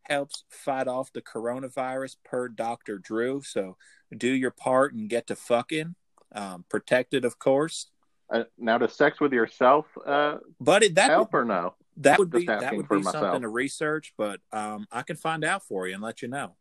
helps 0.09 0.44
fight 0.49 0.88
off 0.88 1.12
the 1.12 1.23
coronavirus, 1.23 2.16
per 2.25 2.49
Doctor 2.49 2.99
Drew. 2.99 3.42
So 3.42 3.77
do 4.16 4.29
your 4.29 4.51
part 4.51 4.94
and 4.94 5.09
get 5.09 5.27
to 5.29 5.37
fucking. 5.37 5.94
Um, 6.33 6.64
protected, 6.68 7.25
of 7.25 7.38
course. 7.38 7.87
Uh, 8.31 8.44
now, 8.59 8.77
does 8.77 8.94
sex 8.94 9.21
with 9.21 9.33
yourself 9.33 9.87
uh, 10.07 10.37
But 10.61 10.83
it, 10.83 10.94
that 10.97 11.11
help 11.11 11.33
or 11.33 11.44
no? 11.44 11.75
that 11.99 12.18
would 12.18 12.31
be 12.31 12.47
that 12.47 12.77
would 12.77 12.88
be 12.88 13.03
something 13.03 13.42
to 13.42 13.49
research. 13.49 14.14
But 14.16 14.40
um, 14.53 14.87
I 14.90 15.03
can 15.03 15.16
find 15.16 15.44
out 15.44 15.64
for 15.64 15.87
you 15.87 15.94
and 15.94 16.03
let 16.03 16.23
you 16.23 16.29
know. 16.29 16.55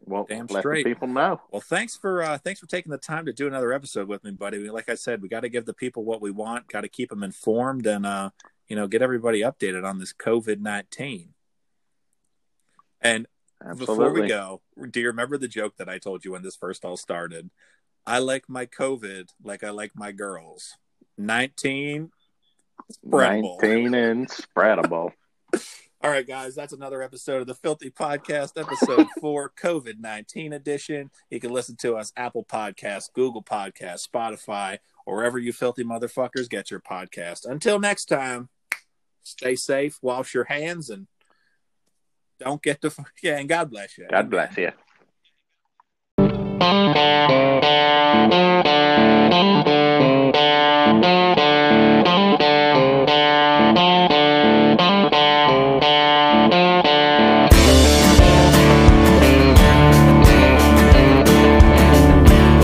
Well, 0.00 0.26
Damn 0.28 0.46
let 0.46 0.62
straight. 0.62 0.84
the 0.84 0.90
people 0.90 1.08
know. 1.08 1.40
Well, 1.50 1.60
thanks 1.60 1.96
for 1.96 2.22
uh, 2.22 2.38
thanks 2.38 2.60
for 2.60 2.66
taking 2.66 2.90
the 2.90 2.98
time 2.98 3.26
to 3.26 3.32
do 3.32 3.46
another 3.46 3.72
episode 3.72 4.08
with 4.08 4.24
me, 4.24 4.30
buddy. 4.30 4.70
Like 4.70 4.88
I 4.88 4.94
said, 4.94 5.20
we 5.20 5.28
got 5.28 5.40
to 5.40 5.48
give 5.48 5.66
the 5.66 5.74
people 5.74 6.04
what 6.04 6.22
we 6.22 6.30
want, 6.30 6.68
got 6.68 6.80
to 6.80 6.88
keep 6.88 7.10
them 7.10 7.22
informed, 7.22 7.86
and 7.86 8.06
uh, 8.06 8.30
you 8.68 8.76
know, 8.76 8.86
get 8.86 9.02
everybody 9.02 9.40
updated 9.40 9.84
on 9.84 9.98
this 9.98 10.12
COVID 10.12 10.60
nineteen. 10.60 11.34
And 13.00 13.26
Absolutely. 13.60 13.86
before 13.86 14.12
we 14.12 14.28
go, 14.28 14.60
do 14.90 15.00
you 15.00 15.08
remember 15.08 15.38
the 15.38 15.48
joke 15.48 15.76
that 15.78 15.88
I 15.88 15.98
told 15.98 16.24
you 16.24 16.32
when 16.32 16.42
this 16.42 16.56
first 16.56 16.84
all 16.84 16.96
started? 16.96 17.50
I 18.06 18.18
like 18.18 18.48
my 18.48 18.66
COVID 18.66 19.28
like 19.42 19.64
I 19.64 19.70
like 19.70 19.92
my 19.94 20.12
girls. 20.12 20.76
Nineteen, 21.16 22.10
spreadable. 23.04 23.62
Nineteen 23.62 23.94
and 23.94 24.28
spreadable. 24.28 25.12
All 26.00 26.12
right, 26.12 26.26
guys, 26.26 26.54
that's 26.54 26.72
another 26.72 27.02
episode 27.02 27.40
of 27.40 27.48
the 27.48 27.56
Philthy 27.56 27.90
Podcast, 27.90 28.52
episode 28.56 29.08
four, 29.20 29.50
COVID 29.60 29.98
19 29.98 30.52
edition. 30.52 31.10
You 31.28 31.40
can 31.40 31.50
listen 31.50 31.74
to 31.78 31.96
us 31.96 32.12
Apple 32.16 32.44
Podcasts, 32.44 33.12
Google 33.12 33.42
Podcasts, 33.42 34.08
Spotify, 34.08 34.78
or 35.06 35.16
wherever 35.16 35.40
you 35.40 35.52
filthy 35.52 35.82
motherfuckers 35.82 36.48
get 36.48 36.70
your 36.70 36.78
podcast. 36.78 37.46
Until 37.50 37.80
next 37.80 38.04
time, 38.04 38.48
stay 39.28 39.54
safe, 39.54 39.98
wash 40.02 40.34
your 40.34 40.44
hands, 40.44 40.90
and 40.90 41.06
don't 42.38 42.62
get 42.62 42.80
the 42.80 42.94
yeah. 43.22 43.38
And 43.38 43.48
God 43.48 43.70
bless 43.70 43.98
you. 43.98 44.06
God 44.10 44.30
bless 44.30 44.56
you. 44.56 44.72
Thank 49.30 49.66
you. 49.68 49.87